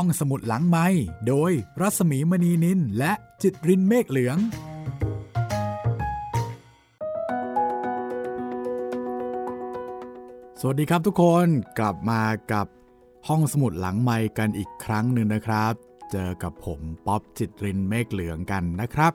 [0.00, 0.86] ห้องสมุดหลังไม้
[1.28, 4.38] โดยรัสมีมณีนินและจิตรินเมฆเหลือง
[10.60, 11.46] สวัสดีครับทุกคน
[11.78, 12.22] กลับมา
[12.52, 12.66] กับ
[13.28, 15.72] ห้องสมุดหลังไม้กันอีกครั้งหนึ่งนะครับ
[16.12, 19.12] เจอกับผมป๊อบจิตรินเมฆเหลืองกันนะครับ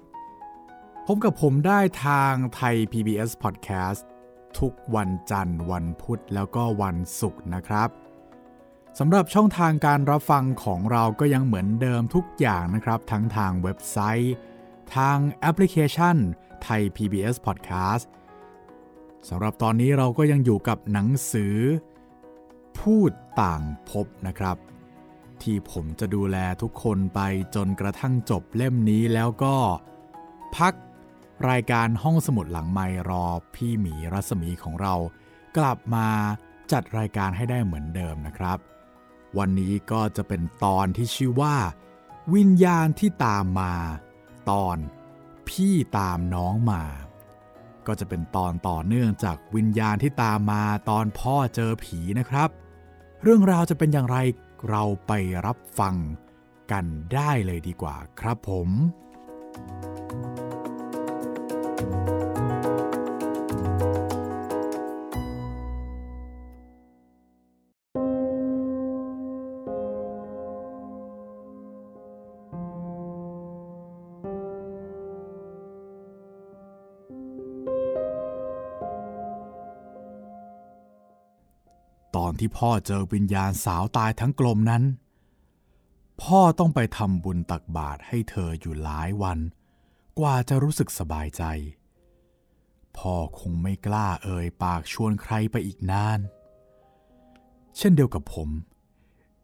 [1.07, 4.01] พบกับผมได้ทางไทย PBS Podcast
[4.59, 8.00] ทุกวันจันทร์วันพุธแล้วก็วันศุกร์นะครับ
[8.99, 14.33] สำหรับช่องทางการรับฟังของเราก็ยังเหมือนเดิมทุกอย่างนะครับ ทั้งทางเว็บไซต์
[14.95, 16.15] ทางแอปพลิเคชัน
[16.63, 18.05] ไทย PBS Podcast
[19.29, 21.55] สำหรับตอนนี้เราก็ยังอยู่กับหนังสือ
[22.79, 24.57] พูดต่างพบนะครับ
[25.41, 27.19] ที่ผมจะดูแลทุกคนไป
[27.55, 29.55] จนกระทั่งจบเล่มนี้แล้วก็
[30.55, 30.73] พัก
[31.49, 34.93] รายการห้องสมุดหลังไมรอพี่หมีรัศมีของเรา
[35.57, 36.07] กลับมา
[36.71, 38.59] จัดรายการให้ได้เหมือนเดิมนะครับ
[39.37, 41.55] วันนี้ก็จะเป็นตอนที่ชื่อว่า
[42.35, 43.73] วิญญาณที่ตามมา
[44.49, 44.77] ตอน
[45.47, 46.83] พี่ตามน้องมา
[47.87, 52.49] ก็จะเป็นตอนต่อเนื่องจากวิญญาณที่ตามมาตอนพ่อเจอผีนะครับ
[53.23, 54.17] เรื่องราวจะเป็นอย่างไร
[54.69, 55.11] เราไป
[55.45, 55.95] รับฟัง
[56.71, 58.69] กันได้เลยดีกว่าครับผม
[62.30, 62.30] ต
[82.31, 84.83] อนที่พ่อเจอวิญญาณสาวตายทั้งกลมนั้น
[86.21, 89.39] พ่อต้องไปทำบุญตักบาตรให้เธออยู่หลายวัน
[90.19, 91.43] กว่าจะรู้สึกสบายใจ
[92.97, 96.19] พ่อคงไม่กล้าเอ่ยปากชวนใครไปอีกนาน
[97.77, 98.49] เช่นเดียวกับผม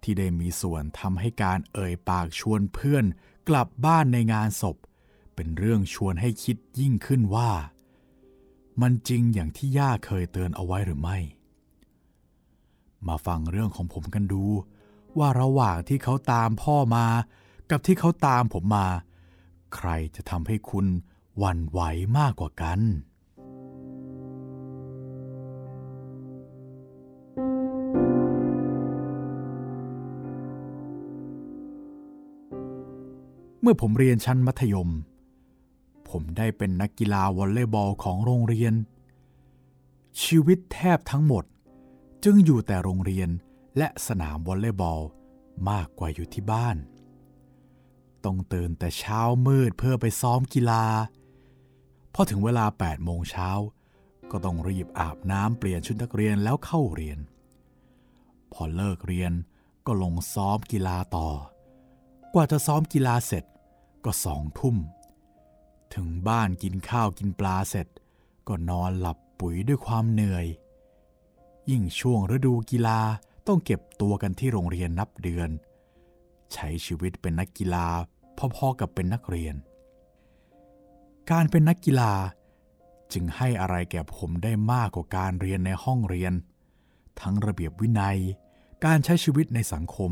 [0.01, 3.05] ที่ได้มีส่วนทำให้การเอ่ยปากชวนเพื่อน
[3.49, 4.77] กลับบ้านในงานศพ
[5.35, 7.51] เป็นเรื่องชวนให้คิดยิ่งขึ้นว่า
[8.81, 11.17] มันจริงอย่างที่ย่าเคยเตือนเอาไว้หรือไม่
[13.07, 14.43] มาฟังเรื่องของผมกันดู
[15.17, 17.05] ว่าระหว่างที่เขาตามพ่อมา
[17.69, 18.87] กับที่เขาตามผมมา
[19.75, 20.85] ใครจะทำให้คุณ
[21.43, 21.79] วันไหว
[22.17, 22.79] มากกว่ากัน
[33.61, 34.89] เมื่อผมเรียนชั้นมัธยม
[36.09, 38.73] ผมได้เป็นนักกีฬาวอลเลย์บอลของโรงเรียน
[40.23, 41.43] ชีวิตแทบทั้งหมด
[42.23, 43.29] จึงอยู่แต่โรงเรียน
[43.77, 45.01] และสนามวอลเลย์บอล
[45.69, 46.77] มากกว่าอยู่ที่บ้าน
[48.25, 50.85] ต้องตื่นแต่เช้ามืดเพื่อไปซ้อมกีฬา
[52.13, 53.49] พอถึงเวลา 8 โมงเช้า
[54.31, 57.19] ก็ต้องรีบอาบน้ำเปลี่ยนชุดนักเรียนแล้วเข้าเรียน
[58.53, 59.33] พอเลิกเรียน
[59.85, 61.29] ก็ลงซ้อมกีฬาต่อ
[62.33, 63.43] กว่าจะซ้อมกีฬาเสร็จ
[64.05, 64.75] ก็สองทุ่ม
[65.93, 67.87] ถึงบ้านกินข้าวกินปลาเสร็จ
[68.47, 70.45] ก็นอนหลับปุ๋ยด้วยความเหนื่อย
[71.69, 72.99] ยิ่งช่วงฤดูกีฬา
[73.47, 75.49] ต้องเก็บตัวกันที่โรงเรียนนับเดือน
[76.53, 77.87] ใช้ชีวิตเป็นนักกีฬา
[78.55, 79.55] พอๆกับเป็นนักเรียน
[81.31, 82.13] การเป็นนักกีฬา
[83.13, 86.33] จึงให้อะไรแก่ผมได้มากกว่าการเรียนในห้องเรียน
[87.21, 88.19] ทั้งระเบียบวินัย
[88.85, 90.11] การใช้ชีวิตในสังคม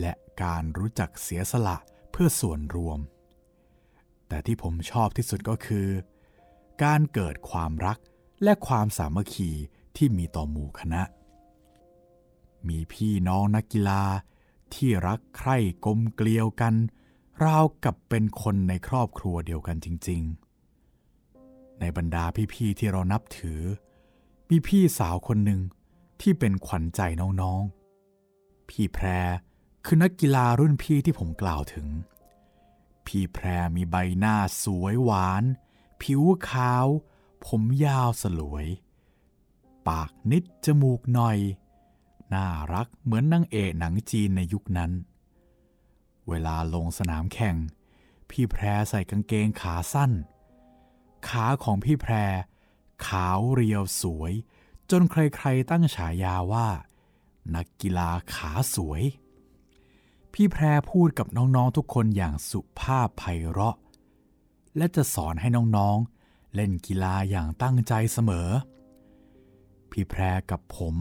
[0.00, 0.12] และ
[0.42, 1.76] การรู้จักเสียสละ
[2.10, 2.98] เพื่อส่วนรวม
[4.28, 5.88] แต่ที่ผมชอบที่สุดก็คือ
[6.84, 7.98] การเกิดความรัก
[8.42, 9.50] และความสามัคคี
[9.98, 11.02] ที่มีต่อหมู่คณะ
[12.68, 14.02] มีพี่น้องนักกีฬา
[14.74, 16.74] ที่รักใคร่กลมเกลียวกัน
[17.44, 20.22] ราวกับเป็นคนในครอบครัวเดียวกันจริง
[21.00, 23.60] ๆ ในบรรดาพี่ๆที่เรานับถือ
[24.50, 25.60] มีพี่สาวคนหนึ่ง
[26.20, 29.06] ที่เป็นขวัญใจน้องๆ พี่แพร
[29.84, 31.86] คือนักกีฬารุ่นพี่ที่ผมกล่าวถึง
[33.06, 35.44] พี่แพรมีใบหน้าสวยหวาน
[36.02, 36.86] ผิวขาว
[37.46, 38.66] ผมยาวสลวย
[39.88, 41.38] ปากนิดจมูกหน่อย
[42.34, 44.90] น่ารักเหมือนนางเอกหนังจีนในยุคนั้น
[46.28, 47.56] เวลาลงสนามแข่ง
[48.30, 50.12] พี่แพรใส่กางเกงขาสั้น
[51.28, 52.12] ขาของพี่แพร
[53.06, 54.32] ขาวเรียวสวย
[54.90, 56.68] จนใครๆตั้งฉายาว่า
[57.54, 59.02] นักกีฬาขาสวย
[60.32, 63.76] พี่แพรพูดกับน้องๆทุกคนอย่างสุภาพไพเราะ
[64.76, 68.48] และจะสอนให้น้องๆเล่นกีฬาอย่างตั้งใจเสมอ
[69.92, 70.20] พี่แพร
[70.50, 70.94] กับผม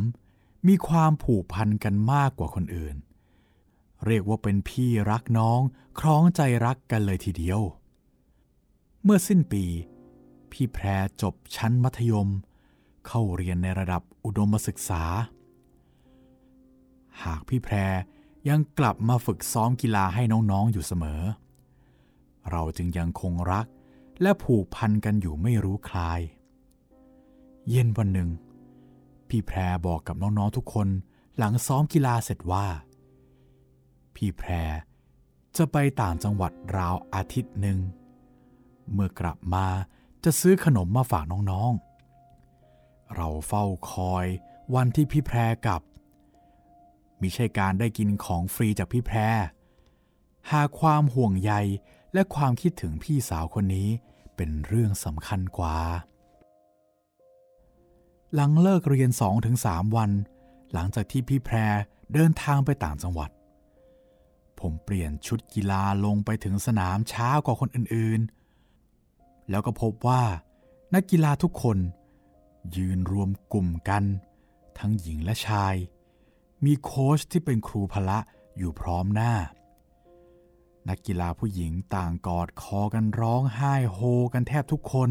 [0.67, 2.95] มีความผูกพันกันมากกว่าคนอื่น
[4.05, 5.59] เรียกว่าเป็นพี่รักน้อง
[5.99, 7.61] คล้องใจรักกันเลยทีเดียว
[9.03, 9.65] เมื่อสิ้นปี
[10.51, 10.85] พี่แพร
[11.21, 12.29] จบชั้นมัธยม
[13.07, 15.03] เข้าเรียนในระดับอุดมศึกษา
[17.23, 17.75] หากพี่แพร
[18.49, 21.21] ยังกลับมาฝึกซ้อมกีฬาให้น้องๆอยู่เสมอ
[22.51, 23.65] เราจึงยังคงรัก
[24.21, 26.21] และผูกพันกันอยู่ไม่รู้คลาย
[27.69, 28.29] เย็นวันหนึ่ง
[29.29, 29.57] พี่แพร
[29.87, 30.87] บอกกับน้องๆทุกคน
[31.37, 32.65] หลังซ้อมกีฬาเสร็จว่า
[34.15, 34.51] พี่แพร
[35.57, 37.79] จะไปต่างจังหวัดราวอาทิตย์หนึ่ง
[38.91, 39.67] เมื่อกลับมา
[40.23, 44.25] จะซื้อขนมมาฝากน้องๆ เราเฝ้าคอย
[44.75, 45.81] วันที่พี่แพรกลับ
[47.21, 49.19] มิใช่การได้กินของฟรีจากพี่แพร
[50.51, 51.53] หากความห่วงใย
[52.13, 53.89] และความคิดถึงพี่สาวคนนี้
[54.35, 55.79] เป็นเรื่องสำคัญกว่า
[58.33, 59.09] หลังเลิกเรียน
[59.53, 60.11] 2-3 วัน
[60.73, 61.55] หลังจากที่พี่แพร
[62.13, 63.29] เดินทางไปต่างจังหวัด
[64.59, 70.23] ผมเปลี่ยนชุดกีฬาลงไปถึงสนามช้ากว่าคนอื่นๆ แล้วก็พบว่า
[70.93, 71.77] นักกีฬาทุกคน
[72.75, 74.03] ยืนรวมกลุ่มกัน
[74.79, 75.75] ทั้งหญิงและชาย
[76.65, 78.19] มีโค้ชที่เป็นครูพละ
[78.57, 79.33] อยู่พร้อมหน้า
[80.89, 83.99] นักกีฬาผู้หญิงต่างกอดคอกันร้องไห้โฮ
[84.33, 85.09] กันแทบทุกคน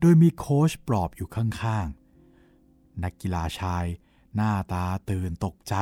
[0.00, 3.84] โดยมีโค้ชปลอบอยู่ข้างๆ นักกีฬาชาย
[4.34, 5.74] หน้าตาตื่นตกใจ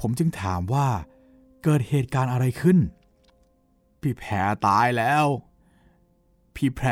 [0.00, 0.88] ผมจึงถามว่า
[1.62, 2.78] เกิดเหตุการณ์อะไรขึ้น
[4.00, 5.24] พี่แพรตายแล้ว
[6.54, 6.88] พี่แพร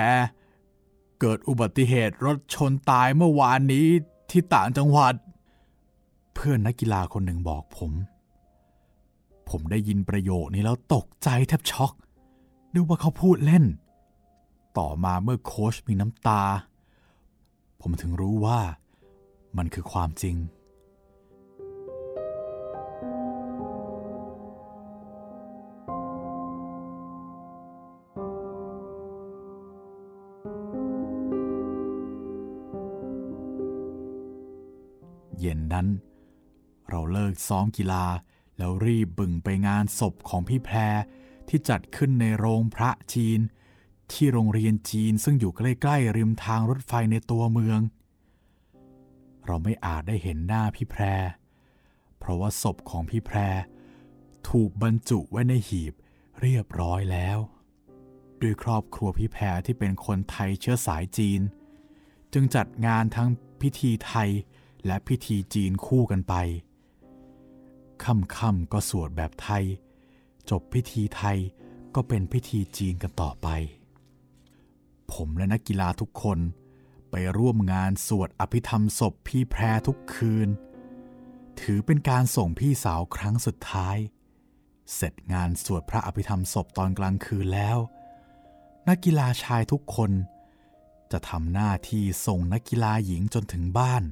[1.20, 3.86] เกิดอุบัติเหตุรถชนตายเมื่อวานนี้
[4.30, 5.14] ที่ต่างจังหวัด
[6.34, 7.92] เพื่อนนักกีฬาคนหนึ่งบอกผม
[9.48, 11.92] ผมได้ยินประโยคนี้แล้วตกใจแทบช็อก
[12.74, 13.64] นึกว่าเขาพูดเล่น
[14.78, 16.42] ต่อมาเมื่อโค้ชมีน้ำตา
[17.80, 18.60] ผมถึงรู้ว่า
[19.56, 20.36] มันคือความจริง
[35.38, 35.88] เย็นนั้น
[36.88, 38.04] เราเลิกซ้อมกีฬา
[38.58, 40.76] แล้วรีบบึ่งไปงานศพของพี่แพร
[41.48, 43.40] ที่จัดขึ้นในโรงพระจีน
[44.14, 47.80] ที่โรงเรียนจีนซึ่งอยู่ใกล้ๆริมทางรถไฟในตัวเมือง
[49.46, 51.02] เราไม่อาจได้เห็นหน้าพี่แพร
[52.18, 53.38] เพราะว่าศพของพี่แพร
[54.48, 55.94] ถูกบรรจุไว้ในหีบ
[56.40, 57.38] เรียบร้อยแล้ว
[58.42, 61.40] ด้วยครอบครัวพี่แพรที่เป็นคนไทยเชื้อสายจีน
[62.32, 63.28] จึงจัดงานทั้ง
[63.60, 64.30] พิธีไทย
[64.86, 66.34] และพิธีจีนคู่กันไป
[68.04, 69.64] ค่ำๆก็สวดแบบไทย
[70.50, 71.38] จบพิธีไทย
[71.94, 73.48] ก็เป็นพิธีจีนกันต่อไป
[75.12, 76.38] ผมและนักกีฬาทุกคน
[77.10, 80.48] ไปร่วมงานสวดอภิธรรมศพพี่แพรทุกคืน
[81.60, 83.96] ถือเป็นการส่งพี่สาวครั้งสุดท้าย
[84.94, 87.78] เสร็จงานสวดพระอภิธรรมศพตอนกลางคืนแล้ว
[88.88, 90.10] นักกีฬาชายทุกคน
[91.12, 94.02] จะทำหน้าที่ส่งนักกีฬาหญิงจนถึงบ้าน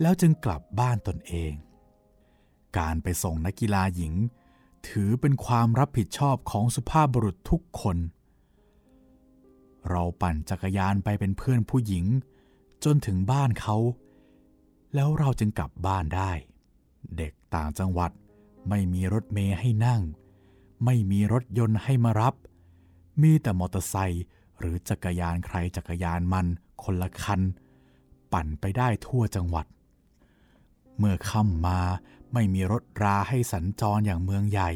[0.00, 1.52] แล้วจึงกลับบ้านตนเอง
[2.78, 4.14] การไปส่งนักกีฬาหญิง
[4.88, 7.96] ถือเป็นความรับผิดชอบของสุภาพบุรุษทุกคน
[9.90, 12.04] เราปั่นจักรยานไปเป็นเพื่อนผู้หญิง
[12.84, 13.76] จนถึงบ้านเขา
[14.94, 16.32] แล้วเราจึงกลับบ้านได้
[17.16, 18.10] เด็กต่างจังหวัด
[18.68, 20.02] ไม่มีรถเมย์ให้นั่ง
[20.84, 22.34] ไม่มีรถยนต์ให้มารับ
[23.22, 24.24] มีแต่มอเตอร์ไซค์
[24.58, 26.46] หรือจักรยานใครจักรยานมัน
[26.82, 27.40] คนละคัน
[28.32, 29.66] ปั่นไปได้ทั่วจังหวัด
[30.98, 31.80] เมื่อค่ำมา
[32.32, 34.70] ไม่มีรถราให้สัญจรอย่างเมืองใหญ่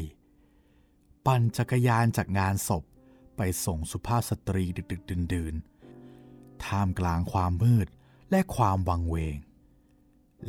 [1.25, 2.83] ปั่นจักรยานจากงานศพ
[3.39, 7.87] ไปส่งสุภาพสตรีดึกๆดื่นๆ ท่ามกลางความมืด
[8.29, 9.37] และความวังเวง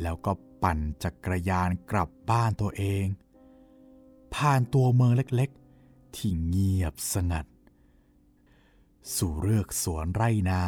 [0.01, 0.31] แล้วก็
[0.63, 3.05] ปั่นจักรยานกลับบ้านตัวเอง
[4.35, 7.45] ผ่านตัวเมืองเล็กๆ ที่เงียบสงัด
[9.15, 10.63] สู่เรือกสวนไร่นา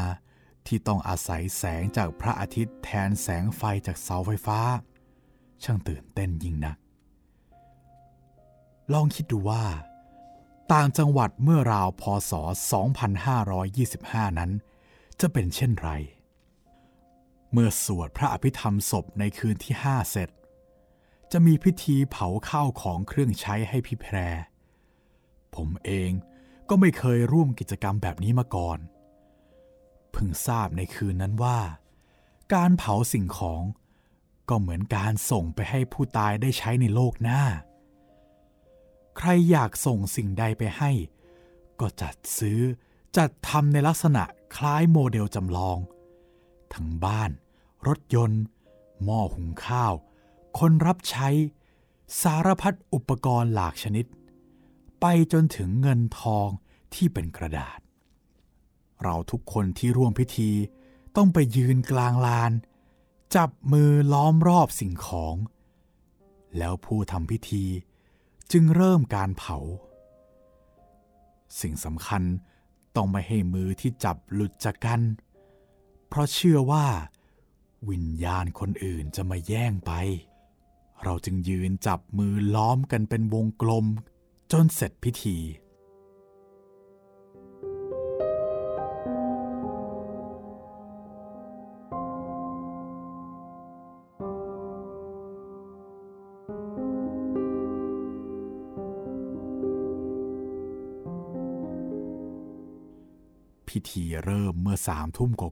[0.67, 4.59] ที่ต้องอาศัยแสงจากพระอาทิตย์แทนแสงไฟจากเสาไฟฟ้า
[5.63, 6.77] ช่างตื่นเต้นยิ่งนัก
[8.93, 9.63] ลองคิดดูว่า
[10.71, 12.31] ต่างจังหวัดเมื่อราวพศ
[13.75, 14.51] 2525 นั้น
[15.21, 15.89] จะเป็นเช่นไร
[17.51, 20.29] เมื่อสวดพระอภิธรรมศพในคืนที่ห้าเสร็จ
[21.31, 24.15] จะมีพิธีเผาข้าวของเครื่องใช้ให้พี่แพร
[25.55, 26.11] ผมเอง
[26.69, 28.79] ก็ไม่เคยร่วมกิจกรรมแบบนี้มาก่อน
[30.11, 31.59] เพิ่งทราบในคืนนั้นว่า
[32.53, 33.63] การเผาสิ่งของ
[34.49, 37.43] ก็เหมือนการส่งไปให้ผู้ตายได้ใช้ในโลกหน้า
[39.17, 40.91] ใครอยากส่งสิ่งใดไปให้
[41.79, 42.59] ก็จัดซื้อ
[43.17, 44.23] จัดทำในลักษณะ
[44.55, 45.77] คล้ายโมเดลจำลอง
[46.73, 47.31] ทั้งบ้าน
[47.87, 48.43] รถยนต์
[49.03, 49.93] หม้อหุงข้าว
[50.59, 51.29] คนรับใช้
[52.21, 54.05] สารพัดอุปกรณ์หลากชนิด
[55.01, 56.47] ไปจนถึงเงินทอง
[56.93, 57.79] ที่เป็นกระดาษ
[59.03, 60.51] เราทุกคนที่ร่วมพิธี
[61.15, 62.51] ต้องไปยืนกลางลาน
[63.35, 65.35] จับมือล้อมรอบสิ่งของ
[66.57, 67.65] แล้วผู้ทำพิธี
[68.51, 69.57] จึงเริ่มการเผา
[71.59, 72.23] สิ่งสำคัญ
[72.95, 75.01] ต้องไม่ให้มือที่จับหลุดจากกัน
[76.07, 76.87] เพราะเชื่อว่า
[77.89, 79.91] วิญญาณคนอื่นจะมาแย่งไป
[81.03, 83.85] เราจึงยืนจับมือล้อมกันเป็นวงกลม
[84.51, 85.37] จนเสร็จพิธี
[103.91, 105.51] ธีเริ่มเมื่อสามทุ่มกว่า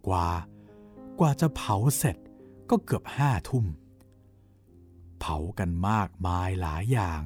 [1.19, 2.17] กว่าจะเผาเสร็จ
[2.69, 3.65] ก็เกือบห้าทุ่ม
[5.19, 7.21] เผากันมากมายหลายอย่าง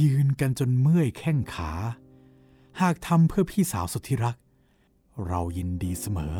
[0.00, 1.72] ยืนกันจนเมื่อยแข้งขา
[2.80, 4.36] หากทำเพื่อพี่สาวสุดที่รัก
[5.28, 6.34] เรายินดีเสมอ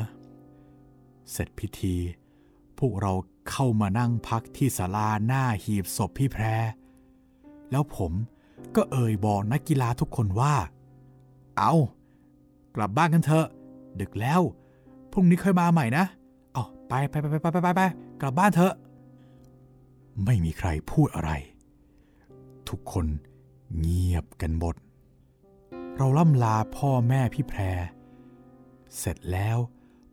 [1.31, 1.97] เสร็จพิธี
[2.79, 3.13] พวกเรา
[3.51, 6.45] เข้ามานั่งพักที่ศาลาหน้าหีบศพพี่แพร
[7.71, 8.13] แล้วผม
[8.77, 10.55] ก็เอ่ยบอกนักกีฬาทุกคนว่า
[11.57, 11.73] เอา
[12.75, 13.47] กลับบ้านกันเถอะ
[14.01, 14.41] ดึกแล้ว
[15.13, 16.05] พรุ่งนี้ค่อยมาใหม่นะ
[16.53, 17.83] เอาไปไปไปไปไปไปไป
[18.21, 18.75] กลับบ้านเถอะ
[20.25, 21.31] ไม่มีใครพูดอะไร
[22.69, 23.07] ทุกคน
[23.79, 24.75] เงียบกันหมด
[25.97, 27.61] เราล่ำลาพ่อแม่พี่แพร
[28.99, 29.59] เสร็จแล้ว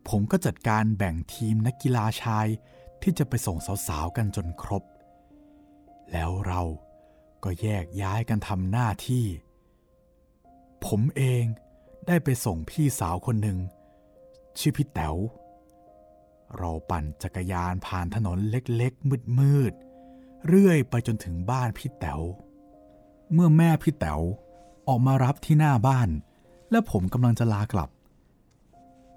[0.09, 2.47] ผมก็จัดการแบ่งทีมนักกีฬาชาย
[3.01, 3.57] ที่จะไปส่ง
[3.87, 4.83] สาวๆกันจนครบ
[6.11, 6.61] แล้วเรา
[7.43, 9.25] ก็แยกย้ายกันทำหน้าที่
[10.85, 11.43] ผมเอง
[12.11, 13.57] ได้ไปส่งพี่สาวคนหนึ่ง
[14.59, 15.15] ชื่อพี่แต๋ว
[16.57, 22.21] เราปั่นจักรยานผ่านถนนเล็กๆ มืดๆ เรื่อยไปจนถึงบ้านพี่แต๋ว
[23.33, 24.21] เมื่อแม่พี่แต๋ว
[24.87, 26.09] ออกมารับที่หน้าบ้าน
[26.71, 27.89] และผมกำลังจะลากลับ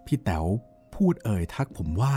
[0.07, 0.45] พี่แต๋ว
[0.95, 2.17] พูดเอ่ยทักผมว่า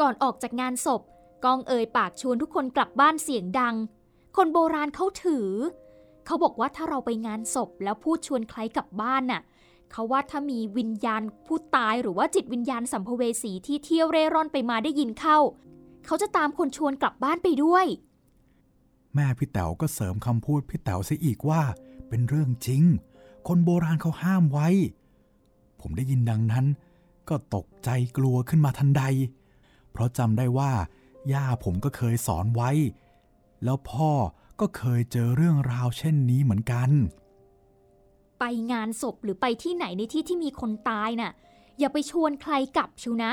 [0.00, 1.02] ก่อนออกจากงานศพ
[1.44, 3.74] กองเอ่ยปากชวนทุกคนกลับบ้านเสียงดัง
[4.36, 5.48] คนโบราณเขาถือ
[6.26, 9.42] เขาบอกว่าถ้าเราไปงานศพแล้วพูดชวนใครกลับบ้านน่ะ
[9.98, 15.38] เขาว่าถ้ามีวิญญาณผู้ตายหรือว่าจิตวิญญาณสัมภเวสีที่เที่ยวเร่ร่อนไปมาได้ยินเข้า
[16.06, 17.86] เขาจะตามคนชวนกลับบ้านไปด้วย
[19.14, 21.62] แม่พี่แต๋วก็เสริมคำพูดพี่แต๋วซะอีกว่า
[22.08, 22.82] เป็นเรื่องจริง
[23.48, 24.68] คนโบราณเขาห้ามไว้
[25.80, 26.66] ผมได้ยินดังนั้น
[27.28, 29.02] ก็ตกใจกลัวขึ้นมาทันใด
[29.90, 30.72] เพราะจำได้ว่า
[31.32, 32.70] ย่าผมก็เคยสอนไว้
[33.64, 34.10] แล้วพ่อ
[34.60, 36.90] ก็เคยเจอเรื่องราวเช่นนี้เหมือนกัน
[38.38, 41.32] ไปงานศพหรือไปที่ไหนในที่ที่มีคนตายน่ะ
[41.78, 43.32] อย่าไปชวนใครกลับชูนะ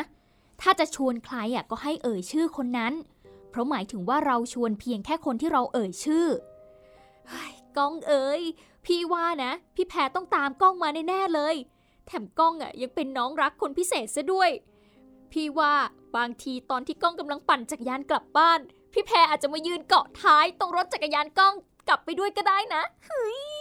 [0.62, 2.94] ถ้าจะชวนใครอะก็ให้เอ่ยชื่อคนนั้น
[3.50, 6.28] เพราะหมายถึงว่าเราชวนเพียงแค่คนที่เราเอ่ยชื่อ
[7.78, 8.42] ก้องเอ๋ย
[8.86, 11.56] พี่ว่านะ พี่แพรต้องตามก้องมาแน่ๆเลย
[12.08, 14.50] แถมก้องอะยังเป็นน้องรักคนพิเศษซะด้วย
[15.32, 15.74] พี่ว่า
[16.18, 18.60] บางทีตอนที่ก้องกำลังปั่นจักรยานกลับบ้าน
[18.94, 21.54] พี่แพรอาจจะมายืนเกาะท้ายตรงรถจักรยานก้อง
[21.88, 23.53] กลับไปด้วยก็ได้นะเฮ้ย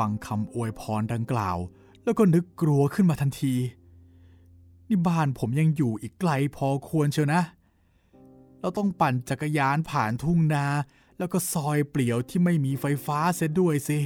[0.00, 1.58] ฟังคำอวยพรดังกล่าว
[2.04, 3.54] แล้วก็นึกกลัวขึ้นมาทันที
[4.88, 7.42] นี่บ้านผมยังอยู่อีกไกลพอควรเชียวนะ
[8.60, 10.66] เราต้องปั่นจักรยานผ่านทุ่งนา
[11.18, 13.98] แล้วก็ซอยเปลี่ยวที่ไม่มีไฟฟ้าเสียด้วยสิ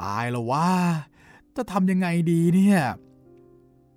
[0.00, 0.70] ตายแล้วว่า
[1.56, 2.80] จะทำยังไงดีเนี่ย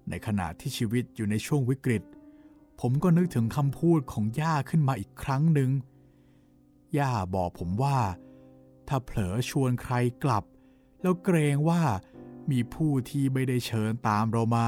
[0.09, 2.03] ในขณะที่ชีวิตอยู่ในช่วงวิกฤต
[2.79, 5.69] ผมก็นึกถึงคำพูดของย่าขึ้นมาอีกครั้งหนึ่ง
[6.97, 7.97] ย่าบอกผมว่า
[8.87, 10.43] ถ้าเผลอชวนใครกลับ
[11.05, 11.81] แล้วเกรงว่า
[12.51, 14.67] มีผู้ที่ไม่ได้เชิญตามเรามา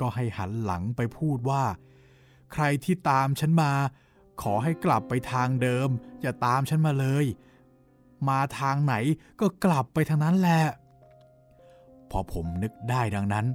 [0.00, 1.62] ก็ให้หันหลังไปพูดว่า
[2.52, 3.72] ใครที่ตามฉันมา
[4.42, 5.88] ขอให้กลับไปทางเดิม
[6.20, 7.24] อย่าตามฉันมาเลย
[8.28, 8.94] มาทางไหน
[9.40, 10.62] ก็กลับไปทางนั้นแหละ
[12.10, 13.46] พอผมนึกได้ดังนั้น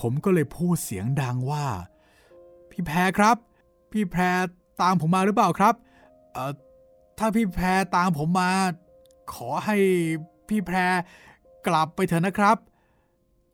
[0.00, 1.66] ผมก็เลยพูดเสียงดังว่า
[2.70, 3.36] พี่แพรครับ
[3.92, 4.22] พี่แพร
[4.82, 5.74] ตามผมมาหรือเปล่าครับ
[6.32, 6.52] เอ่อ
[7.18, 8.52] ถ้าพี่แพรตามผมมา
[9.34, 9.76] ขอให้
[10.52, 10.78] พี่แพร
[11.66, 12.56] กลับไปเถอะนะครับ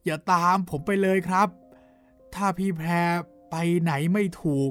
[0.05, 1.49] อย่าตามผมไปเลยครับ
[2.35, 2.89] ถ้าพี่แพร
[3.51, 4.71] ไปไหนไม่ถูก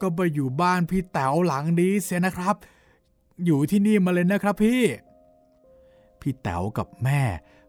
[0.00, 2.56] ก็ไปอยู่บ้านพี่แต๋วหลังนี้เสียนะครับ
[3.44, 4.82] อยู่ที่นี่มาเลยนะครับพี่
[6.20, 7.22] พี่แต๋วกับแม่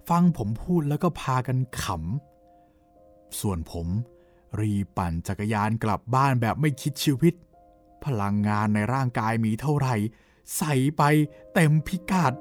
[0.10, 3.88] ฟังผมพูดแล้วก็พากันขำ ส่วนผม
[4.60, 7.34] รีปั่นจักรยานกลับบ้านแบบไม่คิดชีวิต
[8.06, 9.96] พลังงานในร่างกายมีเท่าไหร่
[10.58, 11.04] ใส่ไป
[11.54, 12.34] เต็มพิกัด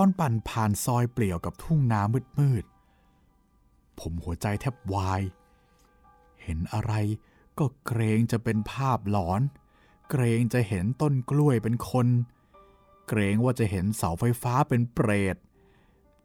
[0.00, 2.00] อนปั่นผ่านซอยเปลี่ยวกับทุ่งนา
[2.38, 5.22] มืดๆ ผมหัวใจแทบวาย
[6.42, 6.92] เห็นอะไร
[7.58, 9.42] ก็เกรงจะเป็นภาพหลอน
[10.10, 12.06] เกรงจะเห็นต้นกล้วยเป็นคน
[13.08, 15.36] เกรงว่าจะเห็นเสาไฟฟ้าเป็นเปรต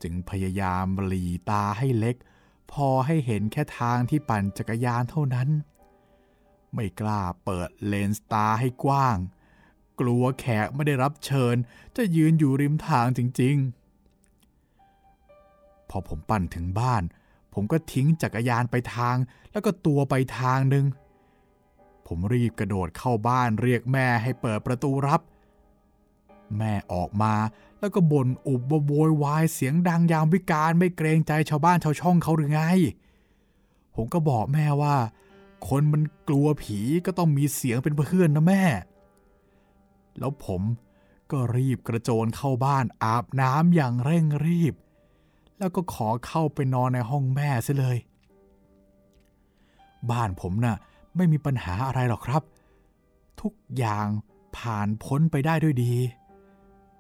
[0.02, 2.16] จึงพยายามหลีตาให้เล็ก
[2.72, 5.50] พอให้เห็นแค่ทางที่ปั่นจักรยานเท่านั้น
[6.74, 9.18] ไม่กล้าเปิดเลนส์ตาให้กว้าง
[10.00, 11.56] กลัวแขกไม่ได้รับเชิญ
[11.96, 13.56] จะยืนอยู่ริมทางจริง
[14.54, 17.04] ๆ พอผมปั่นถึงบ้าน
[17.54, 19.16] ผมก็ทิ้งจักรยานไปทาง
[19.52, 20.86] แล้วก็ตัวไปทางหนึ่ง
[22.08, 25.22] ผมรีบกระโดดเข้าบ้านเรียกแม่ให้เปิดประตูรับ
[26.58, 27.34] แม่ออกมา
[27.80, 32.62] แล้วก็บ่นอุบโวยวายเสียงดังยามวิการไม่เกรงใจชาวบ้านชาวช่องเขาหรือไง
[33.96, 34.96] ผมก็บอกแม่ว่า
[35.68, 38.64] คนมันกลัวผีก็ต้องมีเสียงเป็นเพื่อนนะแม่
[40.20, 40.62] แล้วผม
[41.32, 44.74] ก็รีบกระโจนเข้าบ้านอาบน้ำอย่างเร่งรีบ
[45.58, 47.98] แล้วก็ขอเข้าไปนอนในห้องแม่ซะเลย
[50.12, 50.78] บ้านผมน่ะ
[51.16, 52.44] ไม่มีปัญหาอะไรหรอกครับ
[53.42, 54.08] ทุกอย่าง
[54.58, 55.94] ผ่านพ้นไปได้ด้วยดี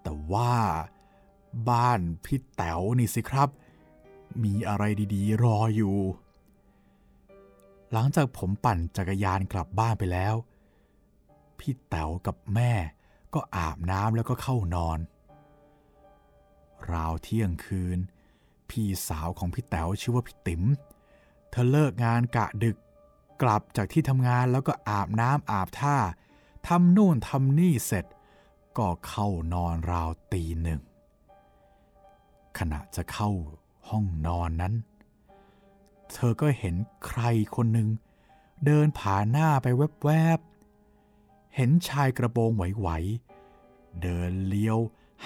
[0.03, 0.53] แต่ว่า
[1.69, 3.49] บ้านพี่แต๋วนี่สิครับ
[4.43, 5.97] มีอะไรดีๆ รออยู่
[7.91, 10.35] หลังจากผมปั่นจักรยานกลับบ้านไปแล้ว
[11.59, 12.71] พี่แต๋วกับแม่
[13.35, 14.99] ก็อาบน้ำแล้วก็เข้านอน
[16.91, 17.99] ราวเที่ยงคืน
[18.69, 20.63] พี่สาวของพี่แต๋วชื่อว่าพี่ติ๋ม
[21.49, 22.77] เธอเลิกงานกะดึก
[23.41, 25.97] กลับจากที่ทำงานแล้วก็อาบน้ำอาบท่า
[26.67, 28.05] ทำนู่นทำนี่เสร็จ
[28.77, 30.81] ก็เข้านอนราวตีหนึ่ง
[32.57, 33.29] ขณะจะเข้า
[33.89, 34.73] ห้องนอนนั้น
[36.13, 36.75] เธอก็เห็น
[37.05, 37.21] ใคร
[37.55, 37.89] คนหนึ่ง
[38.65, 39.67] เดินผ่านหน้าไป
[40.05, 40.52] แวบๆ
[41.55, 44.79] เห็นชายกระโปรงไหวๆเดินเลี้ยว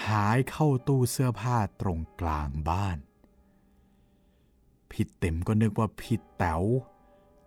[0.06, 2.98] หายเข้าตู้เสื้อผ้าตรงกลางบ้าน
[4.90, 6.62] พี่เต็มก็นึกว่าพี่แต๋ว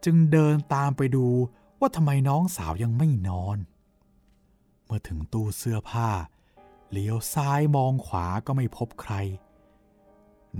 [0.05, 1.27] จึงเดินตามไปดู
[1.79, 3.57] ว่าทำไมน้องสาวยังไม่นอน
[4.85, 6.09] เมื่อถึงตู้เสื้อผ้า
[6.91, 9.13] เลี้ยวซ้ายมองขวาก็ไม่พบใคร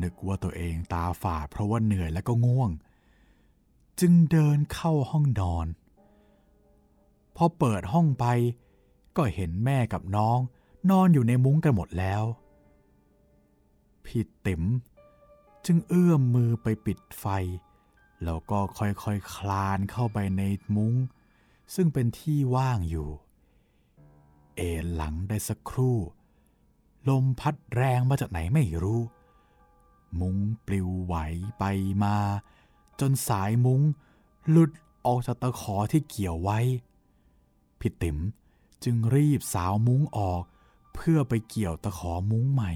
[0.02, 2.72] นึกว่าตัวเองตาฝาดเพราะว่าเหนื่อยและก็ง่วง
[4.00, 5.68] จึงเดินเข้าห้องนอน
[7.36, 8.26] พอเปิดห้องไป
[9.18, 10.40] ก็เห็นแม่กับน้อง
[10.90, 12.24] นอนอยู่ในมุ้งกันหมดแล้ว
[14.06, 14.64] พี่ติ๋ม
[15.66, 17.26] จึงเอื้อมมือไปปิดไฟ
[18.24, 20.44] แล้วก็ค่อยๆคคลานเข้าไปใน
[20.76, 20.94] มุง้ง
[21.76, 23.10] ซึ่งเป็นที่ว่างอยู่
[24.56, 24.62] เอ
[24.94, 25.98] หลังได้สักครู่
[27.10, 29.02] ลมพัดแรงมาจากไหนไม่รู้
[30.20, 31.16] มุ้งปลิวไหว
[31.60, 31.64] ไป
[32.04, 32.16] มา
[33.00, 33.82] จนสายมุ้ง
[34.50, 34.72] หลุด
[35.06, 36.60] ออกจากตะขอที่เกี่ยวไว้
[37.82, 38.18] พี่ติ๋ม
[38.84, 40.44] จึงรีบสาวมุ้งออก
[40.96, 42.72] เพื่อไปเกี่ยวตะขอมุ้งใหม่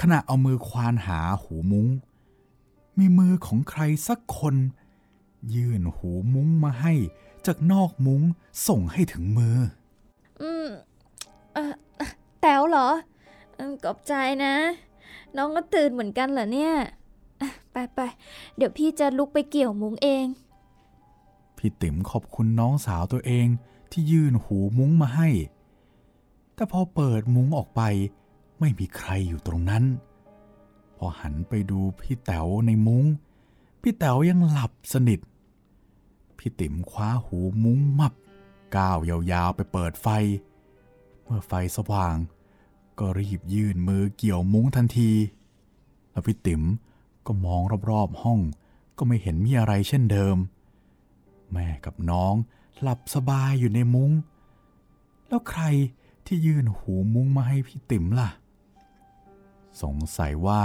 [0.00, 1.88] ขณะเอามือควานหาหูมุง้ง
[2.98, 4.56] มีมือของใครสักคน
[5.54, 6.94] ยื่นหูมุ้งมาให้
[7.46, 8.22] จากนอกมุ้ง
[8.68, 9.58] ส่งให้ถึงมือ
[10.42, 10.68] อืม
[11.54, 11.72] เออ
[12.40, 12.88] แต๋วเหรอ
[13.84, 14.12] กอบใจ
[14.44, 14.54] นะ
[15.36, 16.74] น้องก็ตื่นเหมือนกันเหรอเนี่ย
[17.72, 18.00] ไปไป
[18.56, 20.26] เดี๋ยวพี่จะลุกไปเกี่ยวมุ้งเอง
[21.56, 23.46] พี่ติ๋มขอบคุณน้องสาวตัวเอง
[23.92, 25.28] ที่ยื่นหูมุ้งมาให้
[26.54, 27.82] แต่พอเปิดมุ้งออกไป
[28.60, 29.84] ไม่มีใครอยู่ตรงนั้น
[30.96, 33.04] พอหันไปดูพี่แต๋วในมุง้ง
[33.82, 35.20] พี่แต๋วยังหลับสนิท
[36.38, 38.12] พี่ติ๋มคว้าหูมุ้งมับ
[38.76, 40.08] ก้าวยาวๆไปเปิดไฟ
[41.22, 42.16] เมื่อไฟสว่าง
[42.98, 45.12] ก็รีบยื่นมือเกี่ยวมุ้งทันที
[46.10, 46.62] แล้วพี่ติ๋ม
[47.26, 48.40] ก็มองรอบๆห้อง
[48.98, 50.36] ก็ไม่เห็นมีอะไรเช่นเดิม
[51.52, 52.34] แม่กับน้อง
[52.80, 54.10] หลับสบายอยู่ในมุง้ง
[55.28, 55.62] แล้วใคร
[56.26, 58.28] ที่ยื่นหูมุ้งมาให้พี่ติ๋มล่ะ
[59.82, 60.62] สงสัยว่า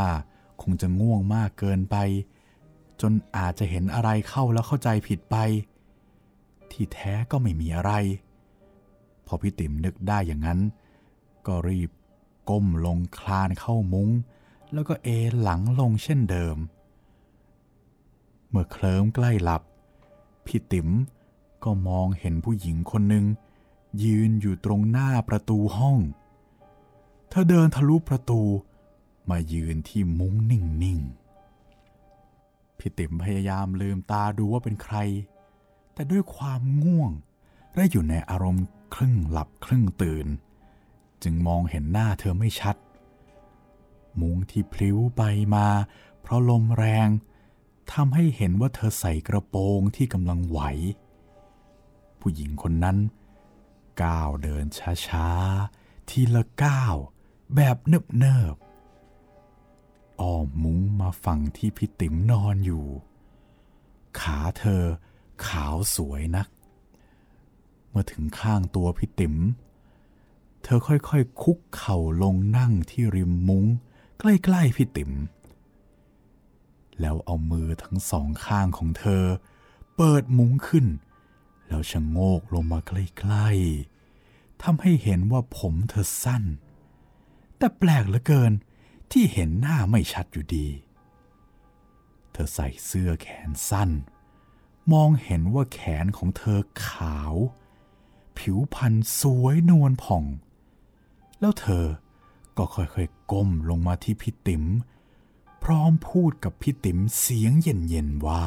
[0.62, 1.96] คงจะง่วงมากเกินไป
[3.02, 5.36] จนอาจจะเห็นอะไรเข้าแล้วเข้าใจผิดไป
[6.72, 7.92] ที่แท้ก็ไม่มีอะไร
[9.26, 10.60] พอพี่ติ๋มนึกได้อย่างนั้น
[11.48, 11.89] ก็รีบ
[12.50, 14.10] ก้มลงคลานเข้ามุง้ง
[14.74, 15.08] แล้วก็เอ
[15.42, 16.58] หลังลงเช่นเดิม
[18.50, 19.62] เมื่อเคลิ้มใกล้หลับ
[20.46, 20.90] พี่ติ๋ม
[21.64, 23.26] ก็มองเห็นผู้หญิงคนหนึ่ง
[24.04, 25.98] ยืนอยู่ตรงหน้าประตูห้อง
[27.30, 28.42] เธอเดินทะลุประตู
[29.30, 34.98] มายืนที่มุ้งนิ่งๆ พี่ติ๋มพยายามลืมตาดูว่าเป็นใคร
[35.94, 37.12] แต่ด้วยความง่วง
[37.76, 40.28] และอยู่ในอารมณ์ครึ่งหลับครึ่งตื่น
[41.23, 42.75] จึงมองเห็นหน้าเธอไม่ชัด
[44.19, 45.21] มุ้งที่พลิ้วไป
[45.55, 45.67] มา
[46.21, 47.10] เพราะลมแรง
[47.91, 50.60] ทำให้เห็นว่าเธอใส่กระโปรงที่กำลังไหว
[52.19, 52.97] ผู้หญิงคนนั้น
[54.03, 54.65] ก้าวเดิน
[55.08, 56.95] ช้าๆ ทีละก้าว
[57.55, 62.86] แบบเนิบๆอ้อมมุ้งมาฝั่งที่พี่ติ๋มนอนอยู่
[64.19, 64.84] ขาเธอ
[65.45, 66.47] ขาวสวยนัก
[67.89, 69.36] เมื่อถึงข้างตัวพี่ติ๋ม
[70.63, 73.65] เธอค่อยๆ คุกเข่าลงนั่งที่ริมมุ้ง
[74.19, 75.12] ใกล้ๆพี่ติ๋ม
[77.00, 79.24] แล้วเอามือทั้งสองข้างของเธอ
[79.95, 80.86] เปิดมุ้งขึ้น
[81.67, 86.43] แล้วชะโงกลงมาใกล้ๆทำให้เห็นว่าผมเธอสั้น
[87.58, 88.52] แต่แปลกเหลือเกิน
[89.12, 90.67] ที่เห็นหน้าไม่ชัดอยู่ดี
[92.32, 93.89] เธอใส่เสื้อแขนสั้น
[94.91, 97.36] มองเห็นว่าแขนของเธอขาว
[98.38, 100.24] ผิวพรรณสวยนวลผ่อง
[101.39, 101.86] แล้วเธอ
[102.58, 104.63] ก็ค่อยๆก้มลงมาที่พี่ติ๋ม
[105.63, 108.45] พร้อมพูดกับพี่ติ๋มเสียงเย็นๆว่า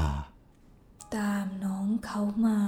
[1.16, 2.60] ตามน้องเขามา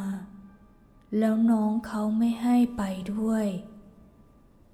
[1.18, 2.82] แล้วน้องเขาไม่ให้ไป
[3.12, 3.46] ด้วย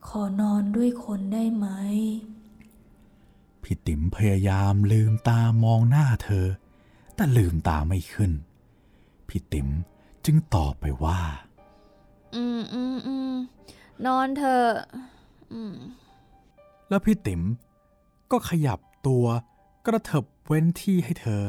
[0.08, 1.66] ขอนอนด้วยคนได้ไหม
[3.62, 6.46] พี่ติ๋มพยายามลืมตามองหน้าเธอ
[7.14, 8.32] แต่ลืมตาไม่ขึ้น
[9.28, 9.68] พี่ติ๋ม
[10.24, 11.20] จึงตอบไปว่า
[12.34, 13.32] อืมอืมอืม
[14.06, 15.10] นอนเถอะอืม
[16.88, 17.42] แล้วพี่ติ๋ม
[18.30, 19.24] ก็ขยับตัว
[19.86, 21.44] กระเถิบเว้นที่ให้เธอ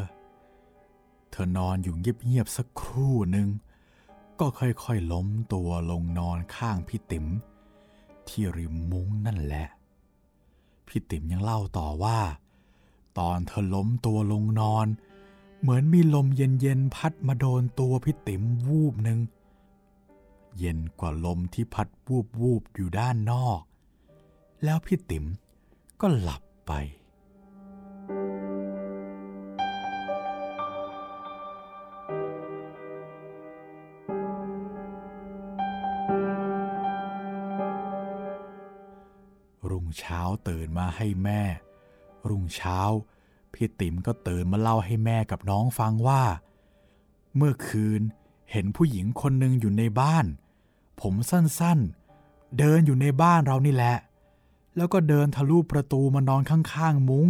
[1.32, 3.48] เธอนอนอยู่เงียบๆสักครู่หนึ่ง
[4.40, 7.26] ก็ค่อยๆล้มตัวลงนอนข้างพี่ติ๋ม
[8.28, 9.68] ที่ริมมุ้งนั่นแหละ
[10.88, 12.20] พี่ติ๋มยังเล่าต่อว่า
[13.20, 14.88] ตอนเธอล้มตัวลงนอน
[15.62, 19.20] เหมือนมีลมเย็นๆพัดมาโดนตัวพี่ติ๋มวูบหนึ่ง
[20.58, 23.62] เย็นกว่าลมที่พัดวูบวูบๆอยู่ด้านนอก
[24.66, 25.26] แล้วพี่ติ๋ม
[26.02, 26.72] ก็หลับไป
[39.70, 41.42] รุ่งเช้าตื่นมาให้แม่
[42.30, 42.80] รุ่งเช้า
[43.54, 46.24] พี่ติ๋มก็ตื่นมาเล่าให้แม่กับน้องฟังว่า
[47.36, 48.02] เมื่อคืน
[48.52, 50.26] เห็นผู้หญิงคนหนึ่งอยู่ในบ้าน
[51.02, 53.96] ผมสั้นๆ เดินอยู่ในบ้านเรานี่แหละ
[54.78, 57.28] แล้วก็เดินทะลุประตูมานอนข้างๆมุง้ง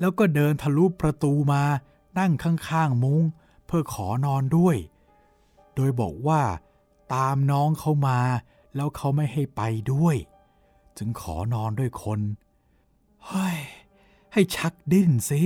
[0.00, 1.62] แล้วก็เดินทะลุประตูมา
[2.18, 3.22] นั่งข้างๆมุง้ง
[3.66, 4.76] เพื่อขอนอนด้วย
[5.74, 6.42] โดยบอกว่า
[7.14, 8.20] ตามน้องเขามา
[8.76, 10.16] แล้วเขาไม่ให้ไปด้วย
[10.96, 12.20] จึงขอนอนด้วยคน
[13.26, 13.58] เฮ้ย
[14.32, 15.42] ให้ชักดิ้นสิ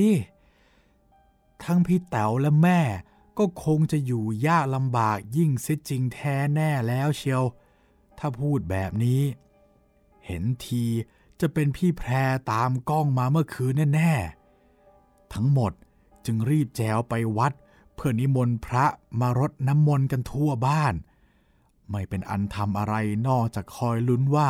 [1.64, 2.80] ทั้งพี่แต๋วและแม่
[3.38, 7.44] ก็คงจะอยู่ยากลำบากยิ่งเสียจริงแท้แน่แล้วเชียว
[8.18, 9.22] ถ้าพูดแบบนี้
[10.26, 10.84] เห็นที
[11.40, 12.10] จะเป็นพี่แพร
[12.52, 15.72] ตามกล้องมาเมื่อคืนแน่ๆ ทั้งหมด
[16.26, 17.52] จึงรีบแจวไปวัด
[17.94, 18.87] เพื่อนิมนต์พระ
[19.20, 20.94] มารดน้ำมนต์กันทั่วบ้าน
[21.90, 22.94] ไม่เป็นอันทำอะไร
[23.28, 24.48] นอกจากคอยลุ้นว่า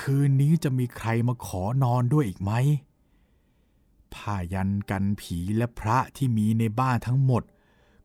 [0.00, 2.52] คืนนี้จะมีใครมาขอนอนด้วยอีกไหม
[4.14, 7.42] ผ้ายันกันผีและพระที่มีในบ้านทั้งหมด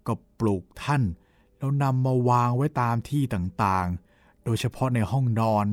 [0.07, 1.03] ก็ปลูกท่าน
[1.57, 5.65] แล้วนำมาวางไว้ตามที่ต่างๆ โดยเฉพาะในห้องนอน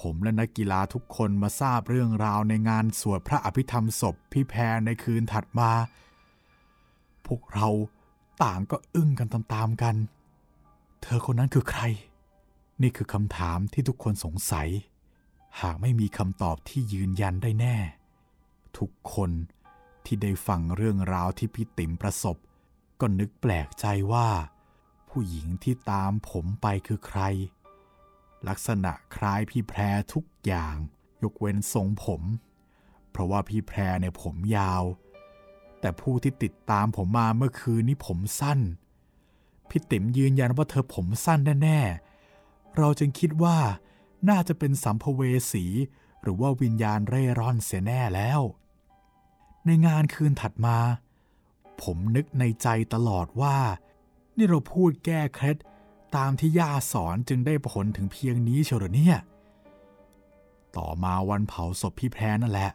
[0.00, 5.70] ผมและนักกีฬาทุกคนมาทราบเรื่องราวในงานสวดพระอภิธรรมศพพี่แพรในคืนถัดมา
[7.26, 7.68] พวกเรา
[8.42, 9.96] ต่างก็อึ้งกันตามๆกัน
[11.02, 11.82] เธอคนนั้นคือใคร
[12.82, 14.68] นี่คือคำถามที่ทุกคนสงสัย
[15.60, 17.76] หากไม่มีคำตอบที่ยืนยันได้แน่
[18.78, 19.30] ทุกคน
[20.04, 22.36] ที่ได้ฟังเรื่องราวที่พี่ติ๋มประสบ
[23.00, 24.28] ก็นึกแปลกใจว่า
[25.08, 27.20] ผู้หญิงที่ตามผมไปคือใคร
[28.48, 29.80] ลักษณะคล้ายพี่แพร
[30.14, 30.74] ทุกอย่าง
[31.22, 32.22] ยกเว้นทรงผม
[33.10, 34.82] เพราะว่าพี่แพรเนี่ยผมยาว
[35.80, 38.60] แต่ผู้ที่ติดตามผมมาเมื่อคืนนี้ผมสั้น
[39.68, 43.58] พี่ติ๋มยืนยันว่าเธอผมสั้นแน่ๆ เราจึงคิดว่า
[44.28, 45.20] น่าจะเป็นสัมภเว
[45.52, 45.64] สี
[46.22, 48.40] หรือว่าวิญญาณเร่ร่อนเสียแน่แล้ว
[49.64, 50.78] ในงานคืนถัดมา
[51.82, 53.56] ผมนึกในใจตลอดว่า
[54.36, 55.56] นี่เราพูดแก้เคล็ด
[56.16, 59.16] ตามที่ย่าสอนจึงได้ผลถึงเพียงนี้เชียวเหรอเนี่ย
[60.76, 62.70] ต่อมาวันเผาศพพี่แพรนั่นแหละ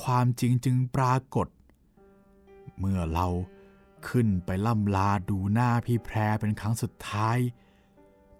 [0.00, 1.48] ความจริงจึงปรากฏ
[2.78, 3.26] เมื่อเรา
[4.08, 7.38] ขึ้นไปล่ำลาดูหน้าพี่แพรเป็นครั้งสุดท้าย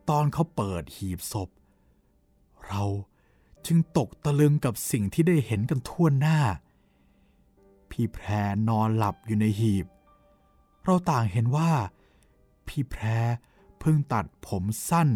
[0.08, 1.48] ตอนเขาเปิดหีบศพ
[2.66, 2.82] เรา
[3.66, 6.38] จึงตกตะลึงกับสิ่งที่ได้เห็นกันทั่วหน้า
[7.90, 8.26] พี่แพร
[8.68, 9.86] นอนหลับอยู่ในหีบ
[10.84, 11.70] เราต่างเห็นว่า
[12.68, 13.02] พี่แพร
[13.80, 15.08] เพิ่งตัดผมสั้น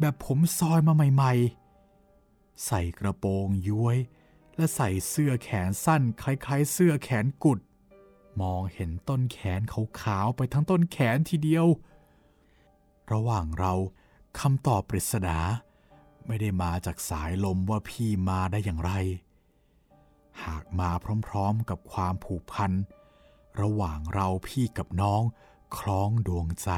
[0.00, 1.32] แบบผมซอยมาใหม่
[1.98, 3.96] ๆ ใส่กระโปรงย้วย
[4.56, 7.60] และใส่เสื้อแขนสั้น คล้ายๆ เสื้อแขนกุด
[8.40, 9.60] มองเห็นต้นแขน
[10.00, 11.66] ขาวๆไปทั้งต้นแขนทีเดียว
[13.12, 13.72] ระหว่างเรา
[14.40, 15.36] คำตอบปริศนา
[16.26, 18.92] ไม่ได้มาจากสายลมว่าพี่มาได้อย่างไร
[20.44, 20.90] หากมา
[21.28, 22.72] พร้อมๆกับความผูกพัน
[23.60, 25.22] ระหว่างเราพี่กับน้อง
[25.78, 26.70] คล้องดวงใจ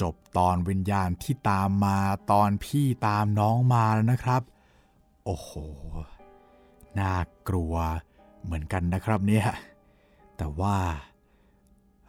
[0.00, 1.98] จบตอนวิญญาณที่ตามมา
[2.32, 4.42] ตอนพี่ตามน้องมาแล้วนะครับ
[5.24, 5.50] โอ้โห
[6.98, 7.14] น่า
[7.48, 7.74] กลัว
[8.44, 9.46] เหมือนกันนะครับเนี่ย
[10.36, 10.76] แต่ว่า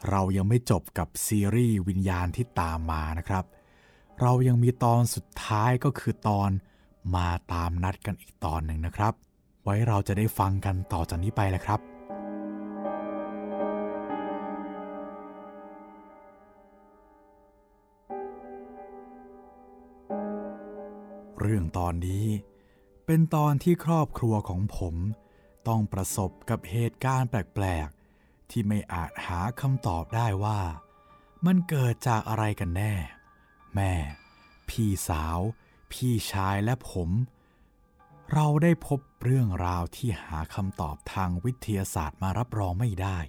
[0.09, 3.45] เรายังไม่จบกับซีรีส์วิญญาณที่ตามมานะครับ
[4.21, 6.49] เรายังมีตอนสุดท้ายก็คือตอน
[7.15, 9.13] มาตามนัดกันอีกตอนหนึ่งนะครับ
[9.63, 11.92] ไว้เราจะได้ฟังกันต่อจากนี้ไปแหละครับ
[21.39, 22.27] เรื่องตอนนี้
[23.05, 24.95] เป็นตอนที่ครอบครัวของผม
[25.67, 30.61] ต้องประสบกับเหตุการณ์แปลกๆ ที่ไม่อาจหาคำตอบได้ว่า
[31.45, 32.93] มันเกิดจากอะไรกันแน่
[33.75, 33.93] แม่
[34.69, 35.39] พี่สาว
[35.91, 37.09] พี่ชายและผม
[38.33, 43.19] เราได้พบเรื่องราวที่หาคำตอบทางวิทยาศาสตร์มารับรองไม่ได้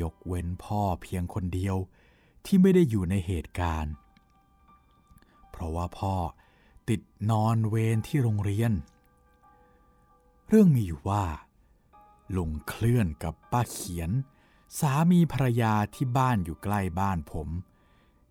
[0.00, 1.76] ยกเว้นพ่อเพียงคนเดียว
[2.46, 3.92] ที่ไม่ได้อยู่ในเหตุการณ์
[5.50, 6.14] เพราะว่าพ่อ
[6.88, 8.72] ติดนอนเวรที่โรงเรียน
[10.48, 11.24] เรื่องมีอยู่ว่า
[12.36, 14.10] ลุงเคลื่อนกับป้าเขียน
[14.78, 17.48] สามีภรรยาที่บ้านอยู่ใกล้บ้านผม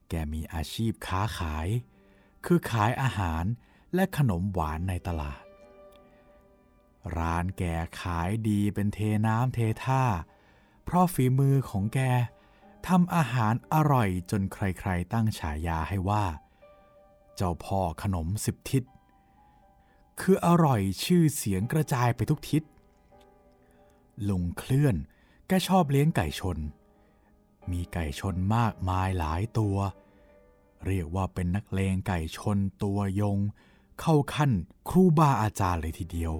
[0.10, 1.68] แกมีอาชีพค้าขาย
[2.46, 3.44] คือขายอาหาร
[3.96, 5.44] และขนมหวานในตลาด
[7.18, 7.64] ร้านแก
[8.02, 10.04] ขายดีเป็นเทน้ำเทท่า
[10.84, 12.00] เพราะฝีมือของแก
[12.88, 16.26] ทำอาหารอร่อยจนใครๆตั้งฉายาให้ว่า
[17.36, 18.84] เจ้าพ่อขนมสิบทิศ
[20.22, 22.64] คืออร่อยชื่อเสียงกระจายไปทุกทิศ
[24.30, 24.96] ลุงเคลื่อน
[25.48, 26.58] แกชอบเลี้ยงไก่ชน
[27.72, 29.78] มีไก่ชนมากมายหลายตัว
[30.86, 33.38] เรียกว่าเป็นนักเลงไก่ชนตัวยง
[34.00, 34.52] เข้าขั้น
[34.90, 36.34] ครูบาอาจารย์เลยทีเดียว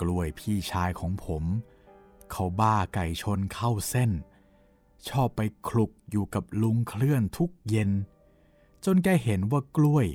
[0.00, 1.44] กล้วยพี่ชายของผม
[2.30, 4.10] เขาบ้าไก่ชนเข้าเส้น
[5.08, 7.90] ชอบไปคลุกอยู่กับลุงเคลื่อนทุกเย็น
[8.84, 10.06] จนแกเห็นว่ากล้วย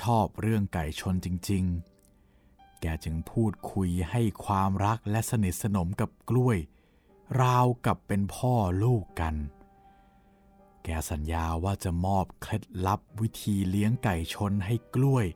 [0.00, 1.64] ชอบเรื่องไก่ชนจริง
[2.22, 6.58] ๆ แกจึงพูดคุยให้ความรักและสนิทสนมกับกล้วย
[7.42, 9.34] ราวกับเป็นพ่อลูกกัน
[10.84, 15.26] แกสัญญาว่าจะมอบเคล็ดลับวิธีเลี้ยงไก่ชนให้กล้วย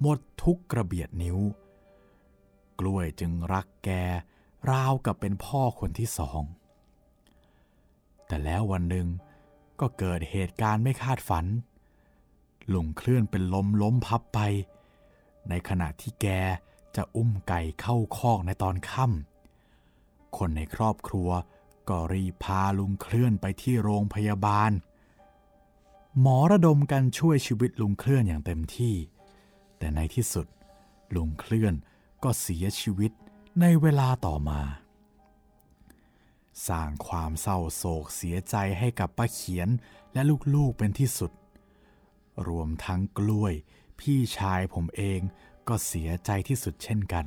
[0.00, 1.38] หมดทุกกระเบียดนิ้ว
[2.80, 3.90] กล้วยจึงรักแก
[4.70, 6.42] ราวกับเป็นพ่อคนที่สอง
[8.26, 9.06] แต่แล้ววันหนึ่ง
[9.80, 11.46] ก็เกิดเหตุการณ์ไม่คาดฝัน
[12.74, 14.38] ลุงเคลื่อนเป็นลมล้มพับไป
[15.48, 16.26] ในขณะที่แก
[16.96, 21.30] จะอุ้มไก่เข้าคอกในตอนค่ำคนในครอบครัว
[21.88, 24.72] ก็รีพาลุงเคลื่อนไปที่โรงพยาบาล
[26.20, 28.94] หมอระดมกันช่วยชีวิตลุงเคลื่อนอย่างเต็มที่
[29.78, 30.46] แต่ในที่สุด
[31.16, 31.74] ลุงเคลื่อน
[32.22, 33.12] ก็เสียชีวิต
[33.60, 34.60] ในเวลาต่อมา
[36.68, 39.68] สร้างความเศร้าโศกเสียใจให้กับป้าเขียน
[40.12, 40.22] และ
[40.54, 41.30] ลูกๆเป็นที่สุด
[42.48, 43.54] รวมทั้งกล้วย
[44.00, 45.20] พี่ชายผมเอง
[45.68, 47.26] ก็เสียใจที่สุดเช่นกัน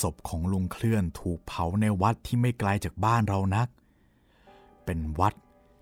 [0.00, 3.68] ศพของลุงเคลื่อนถูกเผาในวัดที่ไม่ไกลจากบ้านเรานัก
[4.84, 5.34] เป็นวัด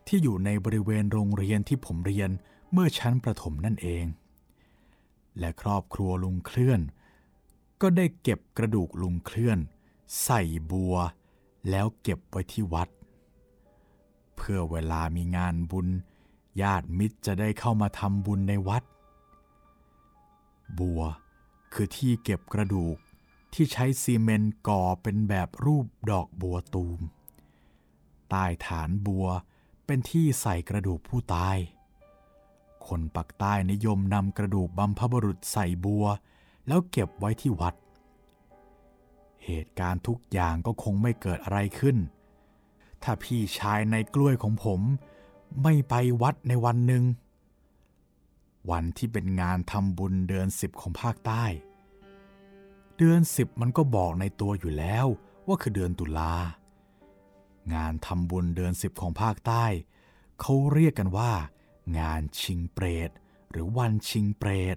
[0.06, 2.30] ที่อยู่ในบริเวณโรงเรียนที่ผมเรียน
[2.72, 4.04] เมื่อชั้นประถมนั่นเอง
[5.38, 6.80] และครอบครัวลุงเคลื่อน
[7.80, 9.58] ก็ได้เก็บกระดูกลุงเคลื่อน
[10.24, 10.94] ใส่บัว
[11.70, 12.88] แล้วเก็บไว้ที่วัด
[14.36, 15.88] เพื่อเวลามีงานบุญ
[16.62, 18.82] ญาติมิตรจะได้เข้ามาทำบุญในวัด
[20.78, 21.02] บัว
[21.72, 22.96] คือที่เก็บกระดูก
[23.54, 27.00] ที่ใช้ซีเมนต์ก่อเป็นแบบรูปดอกบัวตูม
[28.30, 29.26] ใต้ฐานบัว
[29.86, 31.56] เป็นที่ใส่กระดูกผู้ตาย
[32.86, 36.04] คนปักใต้นิยมนำกระดูกบัมพบุรุษใส่บัว
[36.66, 37.74] แล้วเก็บไว้ที่วัด
[39.44, 41.96] เหตุการณ์ทุกอย่างก็คงไม่เกิดอะไรขึ้น
[43.02, 44.80] ถ้าพี่ชายในกล้วยของผม
[45.62, 47.04] ไม่ไปวัดในวันหนึ่ง
[48.70, 51.44] วันที่เป็นงานทำบุญเดือนสิบของภาคใต้
[52.96, 55.06] เดือนสิบมันก็บอกในตัวอยู่แล้ว
[55.46, 56.34] ว่าคือเดือนตุลา
[57.74, 59.64] งานทำบุญเดือนสิบของภาคใต้
[60.40, 61.32] เขาเรียกกันว่า
[61.98, 63.10] งานชิงเปรต
[63.50, 64.76] หรือวันชิงเปรต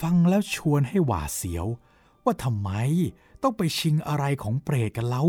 [0.00, 1.66] ฟังแล้วชวนให้หวาดเสียว
[2.24, 2.70] ว่าทำไม
[3.42, 5.24] ต้องไปชิงอะไรของเปรตกันเล่า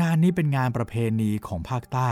[0.00, 2.10] งานนี้เป็นงานประเพณีของภาคใต้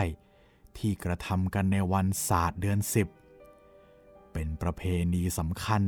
[0.79, 3.09] ที่กระทำกันในวันศาสตร์เดือนสิบ
[4.33, 4.83] เป็นประเพ
[5.15, 5.83] ณีสำคัญ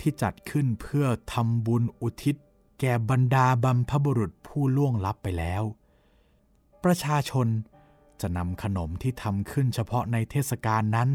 [0.00, 2.36] ที่จัดขึ้นเพื่อทำบุญอุทิศ
[2.80, 5.62] แก่บรรดาบัมพบุรุษผู้ล่วงลับไปแล้ว
[6.84, 7.48] ประชาชน
[8.20, 11.10] จะนำขนมที่ทำขึ้นเฉพาะในเทศกาลนั้น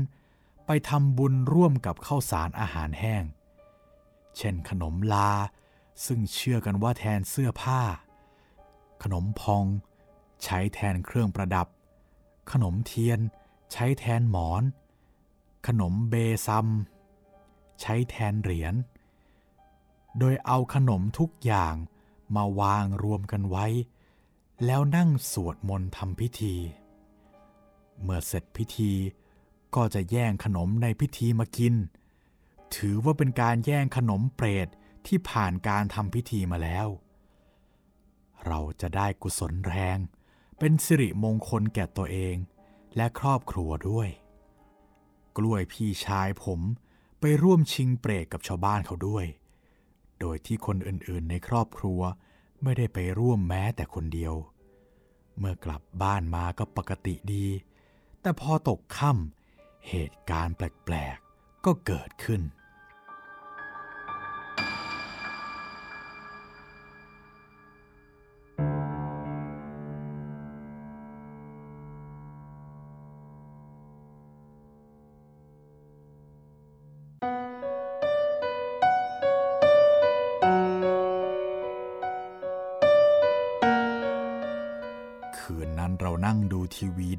[0.66, 3.24] ไปทำบุญร่วมกับข้าวสารอาหารแห้ง
[4.38, 5.32] เช่นขนมลา
[6.06, 7.82] ซึ่งเชื่อกันว่าแทนเสื้อผ้า
[9.04, 9.66] ขนมพอง
[10.44, 11.68] ใช้แทนเครื่องประดับ
[12.52, 13.20] ขนมเทียน
[13.72, 14.64] ใช้แทนหมอน
[15.68, 16.16] ขนมเบ
[16.48, 16.68] ซัม
[17.82, 18.76] ใช้แทนเหรียญ
[20.20, 21.76] โดยเอาขนมทุกอย่าง
[22.36, 23.66] มาวางรวมกันไว้
[24.66, 26.56] แล้วนั่งสวดมนต์ทำพิธี
[28.02, 28.92] เมื่อเสร็จพิธี
[29.76, 31.76] ก็จะแย่งขนมในพิธีมากิน
[32.76, 34.68] ถือว่าเป็นการแย่งขนมเปรต
[35.08, 36.88] ที่ผ่านการทำพิธีมาแล้ว
[38.46, 39.98] เราจะได้กุศลแรง
[40.60, 42.36] เป็นสิริมงคลแก่ตัวเอง
[42.96, 44.10] และครอบครัวด้วย
[45.38, 46.60] กล้วยพี่ชายผม
[47.20, 49.26] ไปร่วมชิงเปรตกับชาวบ้านเขาด้วย
[50.20, 52.02] โดยที่คนอื่นๆในครอบครัว
[52.64, 54.34] ไม่ได้ไปร่วมแม้แต่คนเดียว
[55.38, 57.48] เมื่อกลับบ้านมาก็ปกติดี
[58.22, 62.42] แต่พอตกค่ำเหตุการณ์แปลกๆก็เกิดขึ้น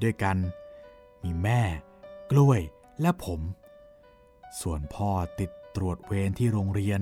[0.06, 0.36] ด้วยกัน
[1.22, 1.60] มีแม่
[2.30, 2.60] กล้วย
[3.00, 3.40] และผม
[4.60, 7.00] ส่วนพ่อติดตรวจเวรที่โรงเรียน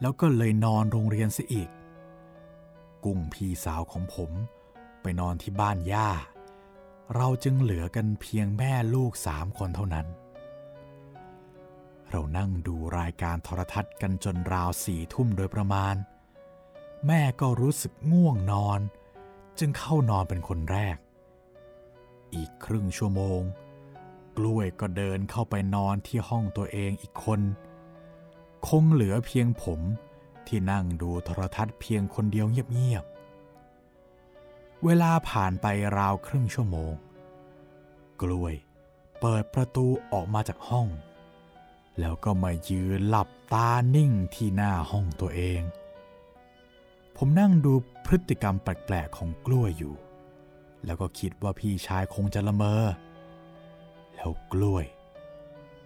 [0.00, 1.68] แล้วก็เลยนอนโรงเรียนซะอีก
[3.04, 4.30] กุ้งพี่สาวของผม
[5.02, 6.10] ไปนอนที่บ้านย่า
[7.14, 10.06] เราจึงเหลือกันเพียงแม่ลูกสามคนเท่านั้น
[12.10, 15.94] เรานั่งดูรายการโทรทัศน์กันจนราวสี่ทุ่มโดยประมาณ
[17.06, 18.80] แม่ก็รู้สึกง่วงนอน
[19.58, 20.96] จึงเข้านอนเป็นคนแรก
[22.34, 23.40] อีกครึ่งชั่วโมง
[24.36, 27.40] กล้วยก็เดินเข้าไปนอนที่ห้องตัวเองอีกคน
[28.68, 29.80] คงเหลือเพียงผม
[30.46, 35.66] ที่นั่งดูโทรทัศน์เพียงคนเดียวเงียบๆ เวลาผ่านไป
[35.98, 36.92] ราวครึ่งชั่วโมง
[38.22, 38.54] กล้วย
[39.20, 40.88] เปิดประตูออกมาจากห้อง
[42.00, 45.60] แล้วก็มายืนหลับตานิ่งที่หน้าห้องตัวเอง
[47.16, 47.72] ผมนั่งดู
[48.06, 49.94] พฤติกรรมแปลกๆของกล้วยอยู่
[50.84, 52.84] แล้วก็คิดว่าพี่ชายคงจะละเมอ
[54.14, 54.86] แล้วกล้วย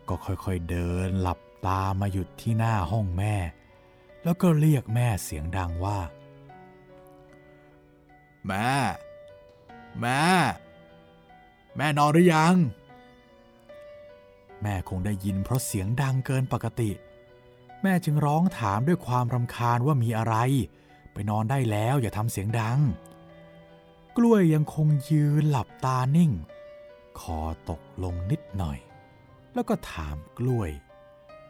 [0.08, 3.34] ก็ค่อยๆเดินหลับตามาหยุดที่หน้าห้องแม่
[4.22, 5.98] แล้วก็เรียกแม่เสียงดังว่า
[8.46, 8.70] แม่
[10.00, 10.22] แม่
[11.76, 12.56] แม่นอนหรือยัง
[14.62, 16.90] แม่คงได้ยินเพราะเสียงดังเกินปกติ
[17.82, 20.36] แม่จึงร้องถามด้วยความรำคาญว่ามีอะไร
[21.12, 22.78] ไปนอนได้แล้วอย่าทำเสียงดัง
[24.16, 26.32] กล้วยยังคงยืนหลับตานิ่ง
[27.20, 28.78] คอตกลงนิดหน่อย
[29.54, 30.70] แล้วก็ถามกล้วย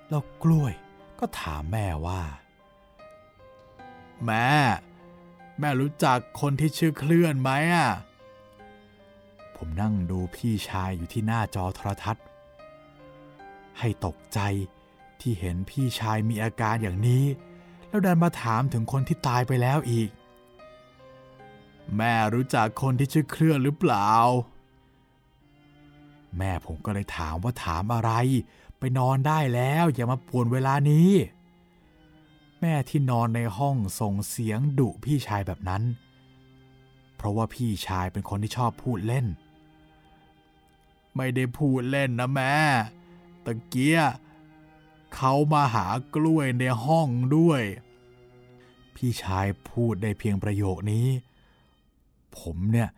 [0.08, 0.72] แล้วกล้วย
[1.20, 2.22] ก็ถามแม่ว่า
[4.24, 4.50] แม่
[5.58, 7.90] แม่รู้จักคนที่ชื่อเคลื่อนไหมอะ
[9.56, 12.24] ผมนั่งดูพี่ชายอยู่ที่หน้าจอโทรทัศน์
[13.78, 14.40] ให้ตกใจ
[15.20, 17.24] ที่เห็นพี่ชายมีอาการอย่างนี้
[17.88, 20.08] แล้วดันมาถามถึงคนที่ตายไปแล้วอีก
[21.96, 24.10] แม่รู้จักคนที่ชื่อเคลื่อนหรือเปล่า
[26.38, 28.12] แม่ผมก็เลยถามว่าถามอะไร
[28.78, 31.10] ไปนอนได้แล้วอย่ามาป่วนเวลานี้
[32.60, 35.82] แม่ที่นอนในห้องส่งเสียงดุพี่ชายแบบนั้น
[37.16, 39.26] เพราะว่าพี่ชายเป็นคนที่ชอบพูดเล่น
[41.16, 42.56] ไม่ได้พูดเล่นนะแม่
[43.44, 44.00] ตะเกีย
[45.14, 47.62] เขามาหากล้วยในห้องด้วย
[48.96, 51.08] พี่ชายพูดได้เพียงประโยคนี้
[52.40, 52.88] ผมเนี่ย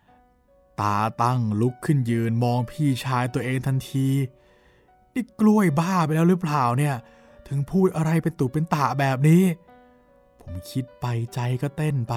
[0.80, 4.08] ตาตั้งลุกขึ้นยืนมองพี่ชายตัวเองทันที
[5.14, 6.96] นี่กล้วยบ้าไปแล้วหรือเปล่าเนี่ย
[7.48, 9.42] ถึงพูดอะไรเป็นตุเป็นตาแบบนี้
[10.40, 12.14] ผมคิดไปใจก็เต้นไป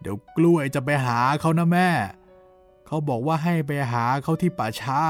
[0.00, 1.88] เดี๋ยวกล้วยจะไปหาเขานะแม่
[2.86, 5.00] เขาบอกว่าให้ไปหาเขาที่ป่าช้า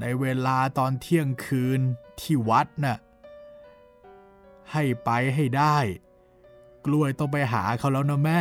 [0.00, 1.80] ในเวลาตอนเที่ยงคืน
[2.20, 2.98] ที่วัดนะ่ะ
[4.72, 5.78] ให้ไปให้ได้
[6.86, 8.40] กล้วยต้องไปหาเขาแล้วนะแม่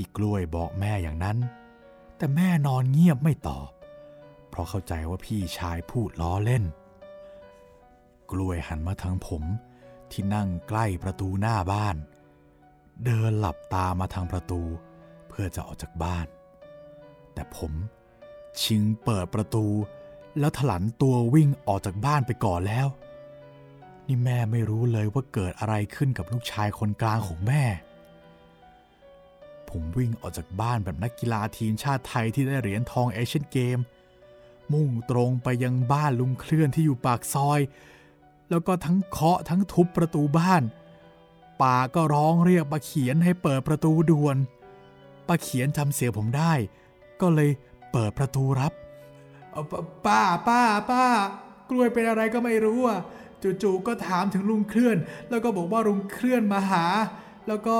[0.00, 1.38] พี่กล้วยบอกแม่อย่างนั้น
[2.16, 3.68] แต่แม่นอนเงียบไม่ตอบ
[4.48, 6.64] เพราะเข้าใจว่าพี่ชายพูดล้อเล่น
[8.30, 9.42] กล้วยหันมาทางผม
[10.10, 11.96] ที่นั่งใกล้ประตูหน้าบ้าน
[13.04, 14.60] เดินหลับตามาทางประตู
[15.28, 16.26] เพื่อจะออกจากบ้าน
[17.34, 17.72] แต่ผม
[18.62, 19.64] ชิงเปิดประตู
[20.38, 22.86] แล้วถลันตัววิ่งออกจากบ้านไปก่อนแล้ว
[24.06, 27.64] นี่แม่ไม่รู้เลยว่าเกิดอะไรขึ้นกับลูกชายคนกลางของแม่
[29.70, 33.78] ผมวิ่งออกจากบ้านแบบนักกีฬาทีมชาติไทยที่ได้เหรียญทองเอเชียนเกม
[34.72, 37.60] มุ่งตรงไปยังบ้านลุงเคลื่อนที่อยู่ปากซอย
[38.50, 40.62] แล้วก็ทั้งเคาะทั้งทุบประตูบ้าน
[41.62, 44.36] ป่าก็ร้องเรียกป้าเขียนให้เปิดประตูด่วน
[45.28, 46.52] ป้าเขียนจำเสียงผมได้
[47.20, 47.50] ก็เลย
[47.92, 48.72] เปิดประตูรับ
[50.06, 51.04] ป้าป้าป้า
[51.70, 53.00] กล้วยเป็นอะไรก็ไม่รู้อะ
[53.62, 54.96] จู่ๆก็ถามถึงลุงเคลื่อน
[55.30, 56.84] แล้วก็บอกว่าลุงเคลื่อนมาหา
[57.48, 57.76] แล้วก็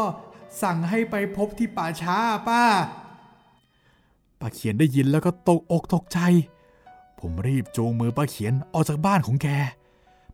[0.62, 2.18] สั่งให้ไปพบที่ป่าช้า
[2.48, 2.64] ป้า
[4.40, 6.18] ป้าเขียนได้ยินแล้วก็ตกอกตกใจ
[7.18, 9.48] ผมรีบจูงมือป้าเขียนออกจากบ้านของแก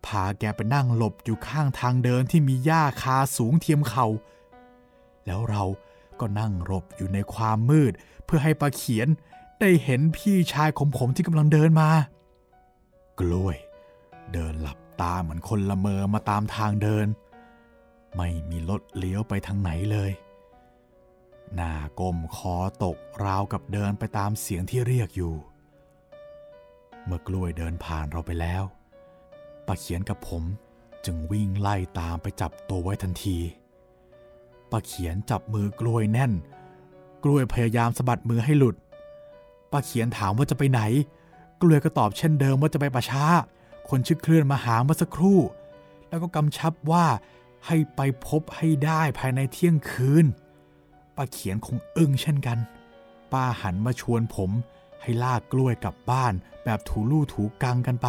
[0.07, 4.07] พาแกไปนั่งหลบอยู่ข้างทางเดินที่มีหญ้าคาสูงเทียมเขา่า
[5.27, 5.65] แล้วเรา
[6.21, 7.93] ก็นั่งหลบอยู่ในความมืด
[8.25, 9.09] เพื่อให้ป้าเขียน
[9.61, 11.91] ได้เห็นพี่ชายของผมที่กำลังเดินมา
[13.21, 13.57] กล้วย
[14.33, 17.07] เดินหลับตาเหมือนคนละเมอมาตามทางเดิน
[18.17, 20.11] ไม่มีรถเลี้ยวไปทางไหนเลย
[21.55, 25.35] หน้าก้มคอตกราวกับเดินไปตามเสียงที่เรียกอยู่
[27.07, 28.63] เมื่อกล้วยเดินผ่านเราไปแล้ว
[29.67, 30.43] ป้าเขียนกับผม
[31.05, 33.39] จึงวิ่งไล่ตามไปจับตัวไว้ทันที
[34.71, 36.33] ป้าเขียนจับมือกล้วยแน่น
[37.25, 38.77] กล้วยพยายามสะบัดมือให้หลุด
[39.73, 40.81] ป้าเขียนถามว่าจะไปไหน
[41.63, 43.25] กล้วยก็ตอบเช่นเดิมว่าจะไปป่าช้า
[43.89, 45.41] คนชื่อเคลื่อนมาหาเมื่อสักครู่
[46.09, 47.07] แล้วก็กำชับว่า
[47.67, 50.27] ให้ไปพบให้ได้ภายในเที่ยงคืน
[51.17, 52.59] ป้าเขียนคงอึ้งเช่นกัน
[53.33, 54.51] ป้าหันมาชวนผม
[55.03, 56.33] ให้ลากกล้วยกลับบ้าน
[56.65, 58.09] แบบถูลู่ถูกังกันไป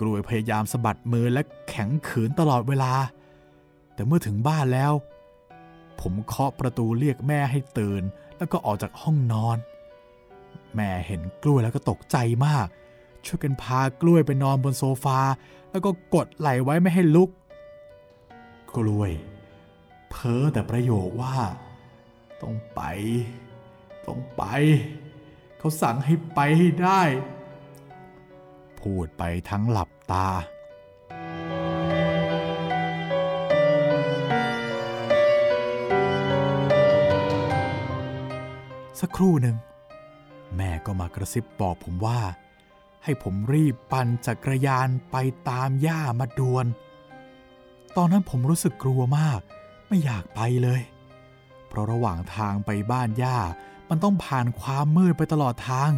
[0.00, 2.92] กล้วยพยายามสะบัดมือและแข็งขืนตลอดเวลา
[3.94, 4.92] แต่เมื่อถึงบ้านแล้ว
[6.00, 8.02] ผมเคาะประตูเรียกแม่ให้ตื่น
[8.36, 9.58] แล้วก็ออกจากห้องนอน
[10.74, 12.16] แม่เห็นกล้วยแล้วก็ตกใจ
[12.46, 12.66] มาก
[13.26, 15.20] ช่วยกันพากล้วยไปนอนบนโซฟา
[15.70, 17.30] แล้วก็กดไหลไว้ไม่ให้ลุก
[18.76, 19.12] กล้วย
[20.10, 21.36] เพ้อแต่ประโยคว่า
[22.42, 22.80] ต้องไป
[24.06, 24.42] ต้องไป
[25.58, 27.02] เขาสั่งให้ไปให้ได้
[28.80, 30.28] พูดไปทั้งหลับตา
[39.00, 39.56] สักครู่หนึ่ง
[40.56, 42.20] แม่ก็มากระซิบบอกผมว่า
[43.04, 45.16] ให้ผมรีบปั่นจักรยานไป
[45.48, 46.66] ตามย่ามาดวน
[47.96, 49.40] ตอนนั้นผมรู้สึกกลัวมาก
[49.88, 50.80] ไม่อยากไปเลย
[51.68, 53.38] เพราะระหว่างทางไปบ้านย่า
[53.88, 55.90] มันต้องผ่านความมืดไปตลอดทาง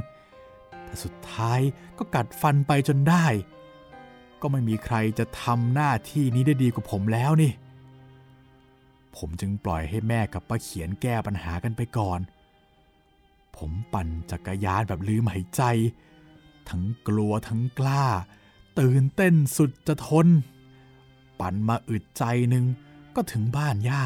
[0.85, 1.61] แต่สุดท้าย
[1.99, 3.27] ก็กัดฟันไปจนได้
[4.41, 7.53] ก็ไม่มีใครจะทำหน้าที่นี้ได้ดีกว่าผมแล้วนี่
[9.17, 12.21] ผมจึงปล่อยให้แม่กับป้าเขียนแก้ปัญหากันไปก่อน
[13.57, 15.63] ผมปั่นจักรยานแบบลืมหายใจ
[16.69, 18.07] ทั้งกลัวทั้งกล้า
[18.79, 20.27] ตื่นเต้นสุดจะทน
[21.41, 22.65] ปั่นมาอึดใจหนึ่ง
[23.15, 24.05] ก็ถึงบ้านย่า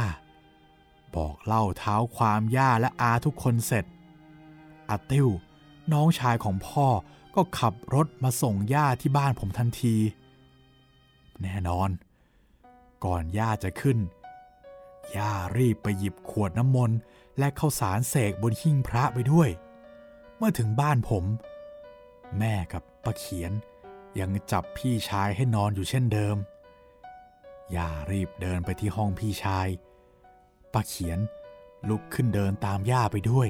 [1.14, 3.84] บอกเล่าเท้าความย่าและอาทุกคนเสร็จ
[4.90, 5.28] อาติ้ว
[5.92, 6.86] น้องชายของพ่อ
[7.34, 9.96] ก็ขับรถมาส่งย่าที่บ้านผมทันที
[11.42, 11.90] แน่นอน
[13.04, 13.98] ก่อนย่าจะขึ้น
[15.16, 16.98] ย่ารีบไปหยิบขวดน้ำมนต์
[17.38, 19.48] และข้าวสารเสกบนหิ้งพระไปด้วย
[20.36, 21.24] เมื่อถึงบ้านผม
[22.38, 23.52] แม่กับป้าเขียน
[24.20, 26.36] ยังจับพี่ชายให้นอนอยู่เช่นเดิม
[27.76, 29.68] ย่ารีบเดินไปที่ห้องพี่ชาย
[30.72, 31.18] ป้าเขียน
[31.88, 33.48] ลุกขึ้นเดินตามย่าไปด้วย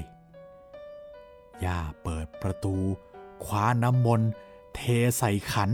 [1.65, 2.77] ย่าเปิดประตู
[3.45, 4.29] คว้าน้ำมนต์
[4.75, 4.81] เท
[5.19, 5.71] ใส่ขัน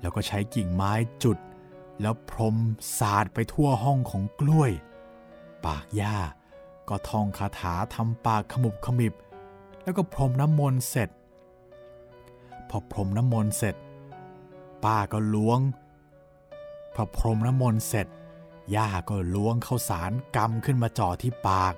[0.00, 0.92] แล้วก็ใช้กิ่งไม้
[1.24, 1.38] จุด
[2.00, 2.56] แล้วพรม
[2.98, 4.72] สาดไปทั่วห้องของกล้วย
[5.64, 6.16] ปากย่า
[6.88, 9.14] ก็ท่องคาถาทำปากขมุบขมิบ
[9.82, 11.08] แล้วก็พรมน้ำมนต์เสร็จ
[12.68, 13.76] พอพรมน้ำมนต์เสร็จ
[14.84, 15.60] ป้าก็ล้วง
[16.96, 18.06] พอพรมน้ำมนต์เสร็จ
[18.74, 21.74] ย่าก็ล้วงเข้าสารกำขึ้นมาจ่อที่ปาก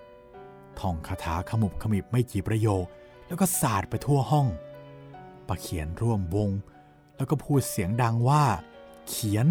[0.78, 2.84] ท่องคาถาขมุบขมิบไม่กี่ประโยค
[3.26, 4.46] แล้วก็สาดไปทั่วห้อง
[5.46, 6.50] ป้าเขียนร่วมวง
[7.16, 8.44] แล้วก็พูดเสียงดังว่า
[9.08, 9.46] เขียน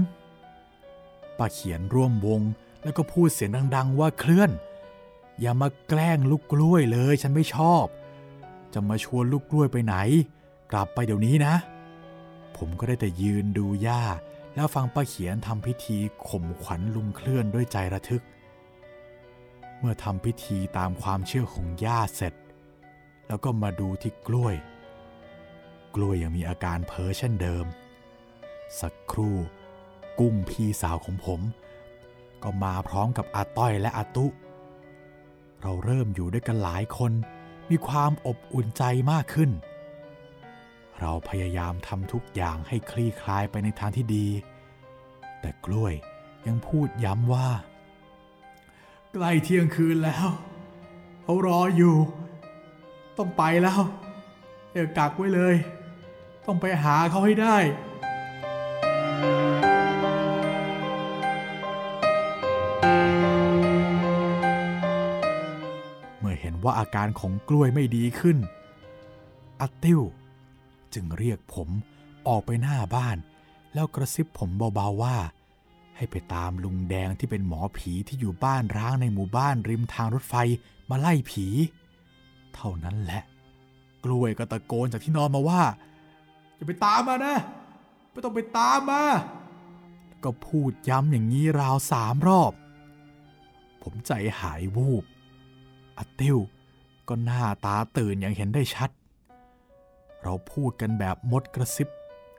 [1.37, 2.41] ป้าเขียนร่วมวง
[2.83, 4.51] แล้วก็พูดเสียงดัง ๆ ว่าเคลื่อน
[5.39, 7.85] อย่ามาแกล้งลูกกล้วยเลยฉันไม่ชอบ
[8.73, 9.95] จะมาชวนลูกกล้วยไปไหน
[10.71, 11.55] กลับไปเดี๋ยวนี้นะ
[12.57, 14.03] ผมก็ได้แต่ยืนดูย่า
[14.57, 15.97] แล้วฟังป้าเขียนทำพิธี
[16.27, 18.23] ข่มขวัญลุงเคลื่อนด้วยใจระทึก
[19.79, 22.33] เมื่อทำพิธีตามความเชื่อของย่าเสร็จ
[23.27, 24.55] แล้วก็มาดูที่กล้วย
[25.95, 27.65] กล้วยยังมีอาการเพ้อเช่นเดิม
[28.79, 29.35] สักครู่
[30.19, 31.41] กุ้งพี่สาวของผม
[32.43, 34.25] ก็มาพร้อมกับอาต้อยและอาตุ
[35.61, 37.11] เราเริ่มอยู่ด้วยกันหลายคน
[37.69, 39.51] มีความอบอุ่นใจมากขึ้น
[40.99, 44.27] เราพยายามทำทุกอย่างให้คลี่คลายไปในทางที่ดี
[45.41, 45.93] แต่กล้วย
[46.47, 47.47] ยังพูดย้ำว่า
[49.13, 50.27] ใกล้เที่ยงคืนแล้ว
[51.23, 51.95] เขารออยู่
[53.17, 53.81] ต้องไปแล้ว
[54.73, 55.55] อย่ากักไว้เลย
[56.45, 57.57] ต้องไปหาเขาให้ได้
[66.19, 68.37] เมื่อเห็นว่าอาการของกล้วยไม่ดีขึ้น
[69.61, 70.01] อติ้ว
[70.99, 71.69] จึงเรียกผม
[72.27, 73.17] ออกไปหน้าบ้าน
[73.73, 75.17] แล้วกระซิบผมเบาๆว่า
[75.95, 80.35] ให้ไปตามลุงแดงที่เป็นหมอผีที่อยู่บ้านร้างในหมู่บ้านริมทางรถไฟ
[80.89, 81.45] มาไล่ผี
[82.55, 83.21] เท่านั้นแหละ
[84.03, 85.63] กล้วยก็ตะโกนจากที่นอนมาว่า
[86.55, 87.35] อย่าไปตามมานะ
[88.11, 89.03] ไม่ต้องไปตามมา
[90.23, 92.53] ก็พูดย้ำอย่างนี้ราวสามรอบ
[93.81, 95.03] ผมใจหายวูบ
[95.97, 96.37] อาติ้ว
[97.07, 98.89] ก็หน้าตาตื่นอย่างเห็นได้ชัด
[100.23, 101.87] เราพูดกันแบบมดกระซิบ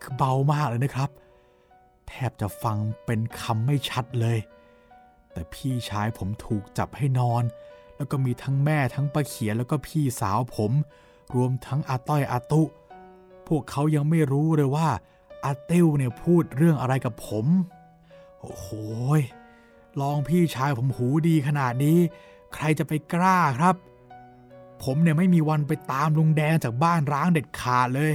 [0.00, 1.10] คือเบามากเลยนะครับ
[2.08, 4.38] แทบจะฟังเป็นคำไม่ชัดเลย
[5.32, 7.44] แต่พี่ชายผมถูกจับให้นอน
[7.96, 10.72] แล้วก็มีทั้งแม่ทั้งป้าเขียนแล้วก็พี่สาวผม
[11.34, 12.62] รวมทั้งอาต้อยอาตุ
[13.46, 14.88] พวกเขายังไม่รู้เลยว่า
[15.44, 17.46] อาติ้วเนี่ยพูดเรื่องอะไรกับผม
[18.40, 18.66] โอ้โห
[20.00, 21.98] ลองพี่ชายผมหูดีขนาดนี้
[22.54, 23.74] ใครจะไปกล้าครับ
[24.82, 28.12] ผมเนี่ยไม่มีวันไปตามลุงแดงจากบ้านร้างเด็ดขาดเลย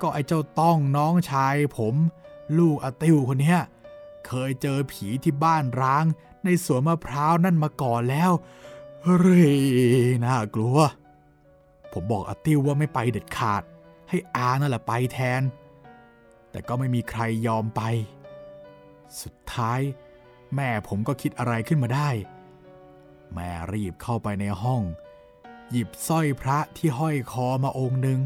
[0.00, 1.94] ก็ไอ้เจ้าต้องน้องชายผม
[2.58, 3.60] ลูกอาติวคนเนี้ย
[4.26, 6.04] เคยเจอผีที่บ้านร้าง
[6.44, 8.30] ในสวนมะพร้าวนั่นมาก่อนแล้ว
[9.18, 9.48] เร่
[10.24, 10.78] น่ากลัว
[11.92, 13.62] ผมบอกอาติวว่าไม่ไปเด็ดขาด
[14.08, 15.42] ให้อานั่นแหละไปแทน
[16.50, 17.82] แต่ก็ไม่มีใครยอมไป
[19.22, 19.80] สุดท้าย
[20.54, 22.10] แม่ผมก็คิดอะไรขึ้นมาได้
[23.34, 24.82] แม่รีบเข้าไปในห้อง
[25.72, 28.20] หยิบสร้อยพระที่ห้อยคอมาองค์หนึ่ง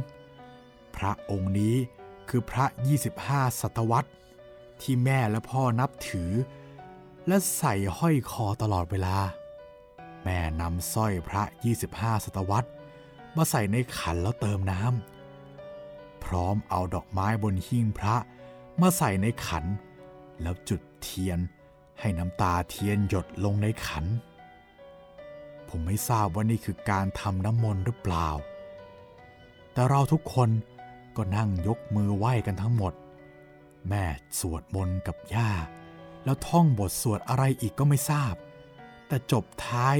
[0.96, 1.76] พระองค์นี้
[2.28, 2.64] คือพระ
[3.12, 4.10] 25 ศตวรรษ
[4.82, 6.30] ที่แม่และพ่อนับถือ
[7.26, 9.16] และใส่ห้อยคอตลอดเวลา
[10.24, 11.42] แม่นำสร้อยพระ
[11.84, 12.68] 25 ศตวรรษ
[13.36, 18.16] มาใส่ในขันแล้วเติมน้ำพร้อมเอาดอกไม้บนหิ้งพระ
[18.80, 19.64] มาใส่ในขัน
[20.42, 21.38] แล้วจุดเทียน
[22.00, 24.04] ให้น้ำตาเทียนหยดลงในขัน
[25.78, 28.28] ผมไม่ทราบว่านี่คือการทำน้ำมนต์หรือเปล่า
[29.72, 30.50] แต่เราทุกคน
[31.16, 32.92] ก็นั่งยกมือไหว้กันทั้งหมด
[33.88, 34.04] แม่
[34.38, 35.50] สวดมนต์กับย่า
[36.24, 38.34] แล้วท่องบทสวดอะไรอีกก็ไม่ทราบ
[39.08, 39.96] แต่จบท้าย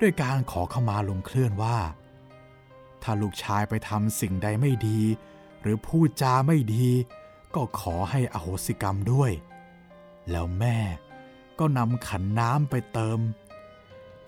[0.00, 1.78] ด้วยการขอเข้ามาลงเคลื่อนว่า
[3.02, 5.00] ถ้าลูกชายไปทำสิ่งใดไม่ดี
[5.62, 6.86] หรือพูดจาไม่ดี
[7.54, 9.30] ก็ขอให้อโหสิกรรมด้วย
[10.30, 10.78] แล้วแม่
[11.58, 13.20] ก็นำขันน้ำไปเติม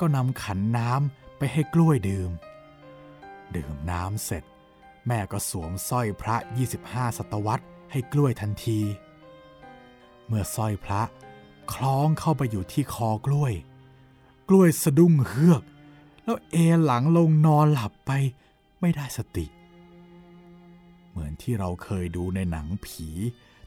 [0.01, 2.31] ก็นำขันน้ำไปให้กล้วยดื่ม
[3.57, 4.45] ดื่มน้ำเสร็จ
[5.07, 6.37] แม่ก็สวมสร้อยพระ
[6.77, 8.81] 25 ศตวรรษให้กล้วยทันที
[10.27, 11.03] เมื่อสร้อยพระ
[11.73, 13.53] คล้องเข้าไปอยู่ที่คอกล้วย
[14.49, 15.63] กล้วยสะดุ้งเฮือก
[16.25, 18.11] แล้วเอหลังลงนอนหลับไป
[18.81, 19.47] ไม่ได้สติ
[21.11, 23.09] เหมือนที่เราเคยดูในหนังผี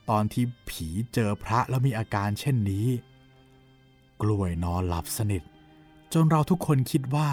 [0.10, 2.88] ตอนที่ผีเจอพระแล้วมีอาการเช่นนี้
[4.22, 5.44] กล้วยนอนหลับสนิท
[6.14, 7.30] จนเราทุกคนคิดว่า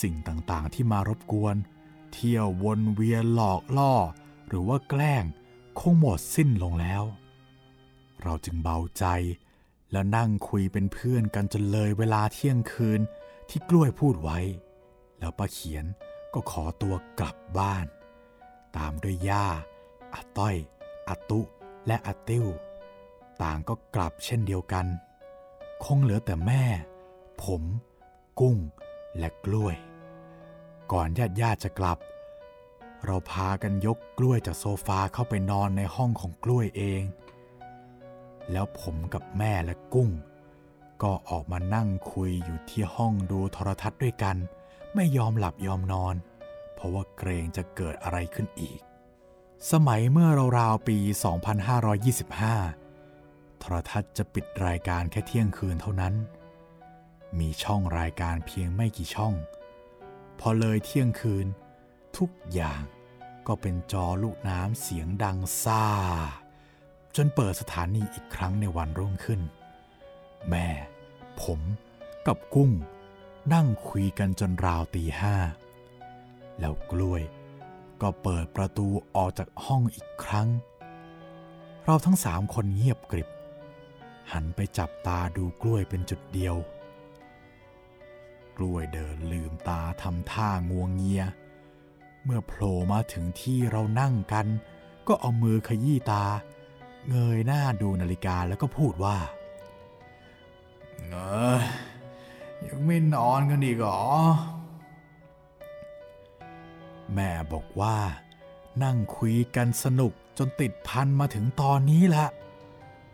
[0.00, 1.56] สิ่งต่างๆที่มารบกวน
[2.12, 3.94] เที่ยววนเวียนหลอกล่อ
[4.48, 5.24] หรือว่าแกล้ง
[5.80, 7.02] คงหมดสิ้นลงแล้ว
[8.22, 9.04] เราจึงเบาใจ
[9.92, 13.00] แล้วนั่งคุยเป็นเพื่อนกันจนเลยเวลาเที่ยงคืน
[13.48, 14.38] ที่กล้วยพูดไว้
[15.18, 15.84] แล้วป้าเขียน
[16.34, 17.86] ก็ขอตัวกลับบ้าน
[18.76, 19.46] ตามด้วยย่า
[20.14, 20.56] อาต้อย
[21.08, 21.40] อาตุ
[21.86, 22.46] และอาติ้ว
[23.42, 24.86] ต่างก็กลับเช่นเดียวกัน
[25.84, 26.64] คงเหลือแต่แม่
[27.42, 27.62] ผม
[28.40, 28.56] กุ้ง
[29.18, 29.76] และกล้วย
[30.92, 31.98] ก่อนญาติญาติจะกลับ
[33.04, 37.02] เราพากันยกกล้วยจากโซฟาเข้าไปนอนในห้องของกล้วยเอง
[38.52, 40.10] แล้วผมกับแม่และกุ้ง
[41.02, 44.36] ก็ออกมานั่งคุยอยู่ที่ห้องดูโทรทัศน์ด้วยกัน
[44.94, 46.14] ไม่ยอมหลับยอมนอน
[46.74, 48.80] เพราะว่าเกรงจะเกิดอะไรขึ้นอีก
[49.70, 50.28] สมัยเมื่อ
[50.58, 50.98] ราวๆปี
[52.64, 56.14] 2525โทรทัศน์จะปิดรายการแค่เที่ยงคืนเท่านั้น
[57.38, 59.34] มีช่องรายการเพียงไม่กี่ช่อง
[60.40, 61.46] พอเลยเที่ยงคืน
[62.16, 62.82] ทุกอย่าง
[63.46, 65.84] ก็เป็นจอลูกน้ำเสียงดังซ่า
[67.16, 69.40] จนเปิดสถานีอีกครั้งในวันรุ่งขึ้น
[70.48, 70.66] แม่
[71.40, 71.60] ผม
[72.26, 72.70] กับกุ้ง
[73.52, 75.36] นั่งคุยกันจนราวตีห้า
[76.60, 77.22] แล้วกล้วย
[78.00, 80.48] ก็เปิดประตูออกจากห้องอีกครั้ง
[81.84, 83.28] เราทั้งสามคนเงียบกริบ
[84.32, 86.56] หันไปจับตาดูกล้วยเป็นจุดเดียว
[88.56, 91.22] กล้วยเดินลืมตาทำท่างวงเงีย
[92.24, 94.46] เมื่อโผล่มาถึงที่เรานั่งกัน
[95.08, 96.24] ก็เอามือขยี้ตา
[97.08, 99.16] เงยหน้าดูนาฬิกาแล้วก็พูดว่า
[101.08, 101.16] เอ
[101.56, 101.60] อ
[102.66, 104.02] ยังไม่นอนกันอีกหรอ
[107.14, 107.96] แม่บอกว่า
[108.82, 112.26] นั่งคุยกันสนุกจนติดพันมาถึงตอนนี้ละ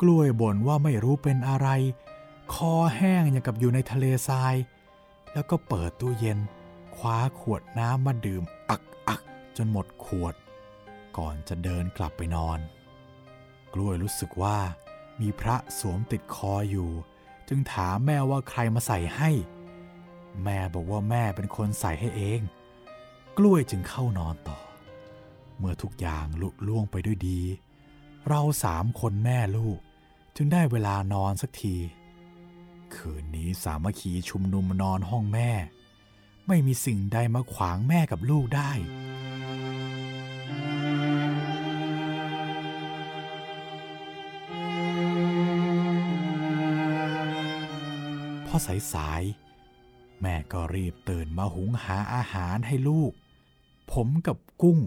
[0.00, 1.68] กล้วยบ่นว่าไม่รู้เป็นอะไร
[2.54, 4.54] คอแห้งอย่างกับอยู่ในทะเลทราย
[5.36, 6.38] แล้วก็เปิดตู้เย็น
[6.96, 9.22] คว้าขวดน้ำมาดื่มอักอัก
[9.56, 10.34] จนหมดขวด
[11.18, 12.58] ก่อนจะเดินกลับไปนอน
[13.74, 14.58] กล้วยรู้สึกว่า
[15.20, 16.90] มีพระสวมติดคออยู่
[17.48, 19.30] จึงถามแม่ว่าใครมาใส่ให้
[20.44, 22.40] แม่บอกว่าแม่เป็นคนใส่ให้เอง
[23.38, 24.58] กล้วยจึงเข้านอนต่อ
[25.58, 27.40] เมื่อทุกอย่างลุล่วงไปด้วยดี
[28.28, 29.78] เราสามคนแม่ลูก
[30.36, 31.76] จึงได้เวลานอนสักที
[32.98, 35.50] คืนนี้สามัคคีชุมนุมนอนห้องแม่
[36.46, 38.72] ไม่มีสิ่งใดมาขวางแม่กับลูกได้
[48.46, 48.56] พอ
[48.92, 53.12] สายๆ แม่ก็รีบตื่นมาหุงหาอาหารให้ลูก
[53.92, 54.78] ผมกับกุ้ง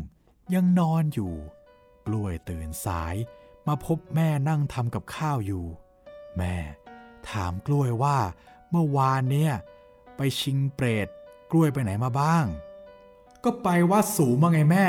[0.54, 1.34] ยังนอนอยู่
[2.08, 3.16] กล้วยตื่นสาย
[3.68, 5.66] มาพบแม่นั่งทำกับข้าวอยู่
[6.38, 6.56] แม่
[7.32, 8.18] ถามกล้วยว่า
[8.72, 9.54] เมื่อวานเนี่ย
[10.18, 11.08] ไปชิงเปรต
[11.52, 12.46] กล้วยไปไหนมาบ้าง
[13.44, 14.86] ก็ไปวัดสูงมาไงแม่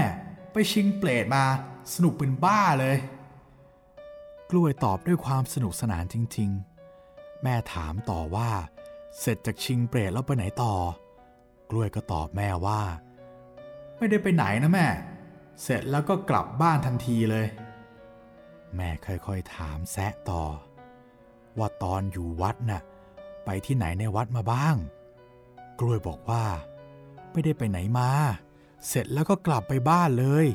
[0.53, 1.45] ไปชิงเปรตมา
[1.93, 2.97] สนุกเป็นบ้าเลย
[4.51, 6.51] กล้วยตอบด้วยความสนุกสนานจริง
[6.97, 8.51] ๆ แม่ถามต่อว่า
[9.21, 10.75] เสร็จจากชิงเปรตแล้วไปไหนต่อ
[11.71, 12.83] กล้วยก็ตอบแม่ว่า
[13.99, 14.87] ไม่ได้ไปไหนนะแม่
[15.63, 17.47] เสร็จแล้วก็กลับบ้านทันทีเลย
[18.77, 20.43] แม่ค่อยๆถามแซะต่อ
[21.61, 22.83] ว่าตอนอยู่วัดน่ะ
[23.45, 24.77] ไปที่ไหนในวัดมาบ้าง
[25.79, 26.45] กล้วยบอกว่า
[27.33, 28.11] ไม่ได้ไปไหนมา
[28.89, 30.47] เสร็จแล้วก็กลับไปบ้านเลย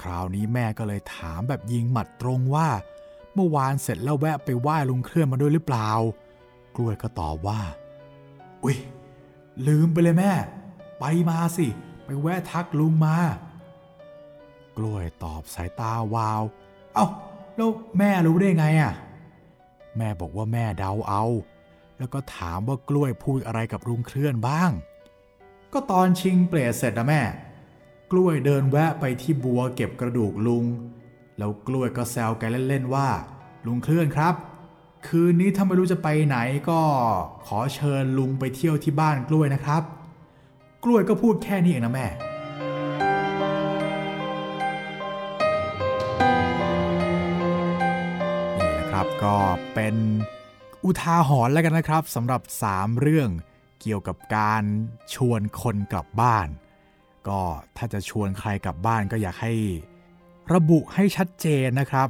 [0.00, 2.68] คราวนี้แม่ก็เลยถามแบบยิงหมัดตรงว่า
[3.34, 5.90] เมื่อวานเสร็จแล้วแวะไปไหว้ลุงเคลื่อนมาด้วยหรือเปล่า
[6.76, 7.60] กล้วยก็ตอบว่า
[8.64, 8.76] อุ้ย
[9.66, 10.32] ลืมไปเลยแม่
[11.00, 11.66] ไปมาสิ
[12.04, 13.18] ไปแวะทักลุงมา
[14.76, 16.42] กล้วยตอบสายตาวาว
[16.94, 17.06] เอ้า
[17.56, 18.92] แล้วแม่รู้ได้ไงอะ
[19.98, 21.24] แม่บอกว่าแม่เดาเอา
[21.98, 24.70] แล้วก็ถามว่ากล้วยพูดอะไรกับลุงเคลื่อนบ้าง
[25.72, 27.22] ก็ตอนชิงเปรตเสร็จนะแม่
[28.10, 30.64] กล้วยเดินแวะไปที่บัวเก็บกระดูกลุง
[31.38, 33.08] แล้วกล้วยก็แซวกันเล่นๆว่า
[33.66, 34.34] ลุงเคลื่อนครับ
[35.06, 36.38] คืนนี้ถ้าไม่รู้จะไปไหน
[36.70, 36.80] ก็
[37.46, 39.82] ขอเชิญลุงไปเที่ยวที่บ้านกล้วยนะครับ
[40.84, 42.06] กล้วยก็พูดแค่นี้เองนะแม่
[49.24, 49.36] ก็
[49.74, 49.96] เป็น
[50.84, 52.42] อุทาหรณ์แล้วกันนะครับสำหรับ
[52.72, 53.28] 3 เรื่อง
[53.80, 54.62] เกี่ยวกับการ
[55.14, 56.48] ชวนคนกลับบ้าน
[57.28, 57.40] ก็
[57.76, 59.54] ถ้าจะชวนใครกลับบ้านก็อยากให้
[60.54, 62.08] ระบุให้ชัดเจนนะครับ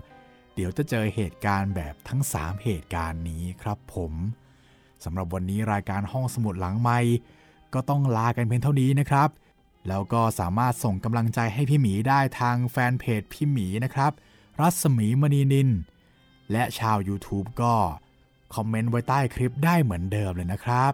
[0.54, 4.12] เดี๋ยวจะเจอเหตุการณ์แบบทั้ง 3 เหตุการณ์นี้ครับผม
[5.04, 6.98] สำหรับวันนี้รายการห้องสมุดหลังไม้
[7.74, 9.28] ก็ต้องลากันเพียงเท่านี้นะครับ
[9.88, 14.12] แล้วก็สามารถส่งกำลังใจให้พี่หมีได้ทางแฟนเพจพี่หมีนะครับ
[14.60, 15.70] รัศมีมณีนิน
[16.53, 17.74] และชาว YouTube ก็
[18.55, 20.92] คอมเมนต์ไว้ใต้คลิปได้เหมือนเดิมเลยนะครับ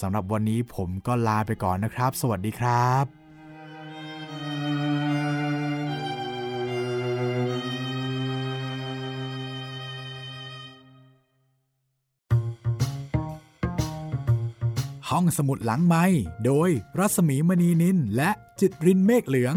[0.00, 3.04] สำหรับวันนี้ผมก็ลาไปก่อนนะครับ สวัสดีครับ
[15.12, 16.04] ห้องสมุดหลังไม้
[16.44, 18.30] โดยรัศมีมณีนินและ
[18.60, 19.54] จิตรินเมฆเหลือง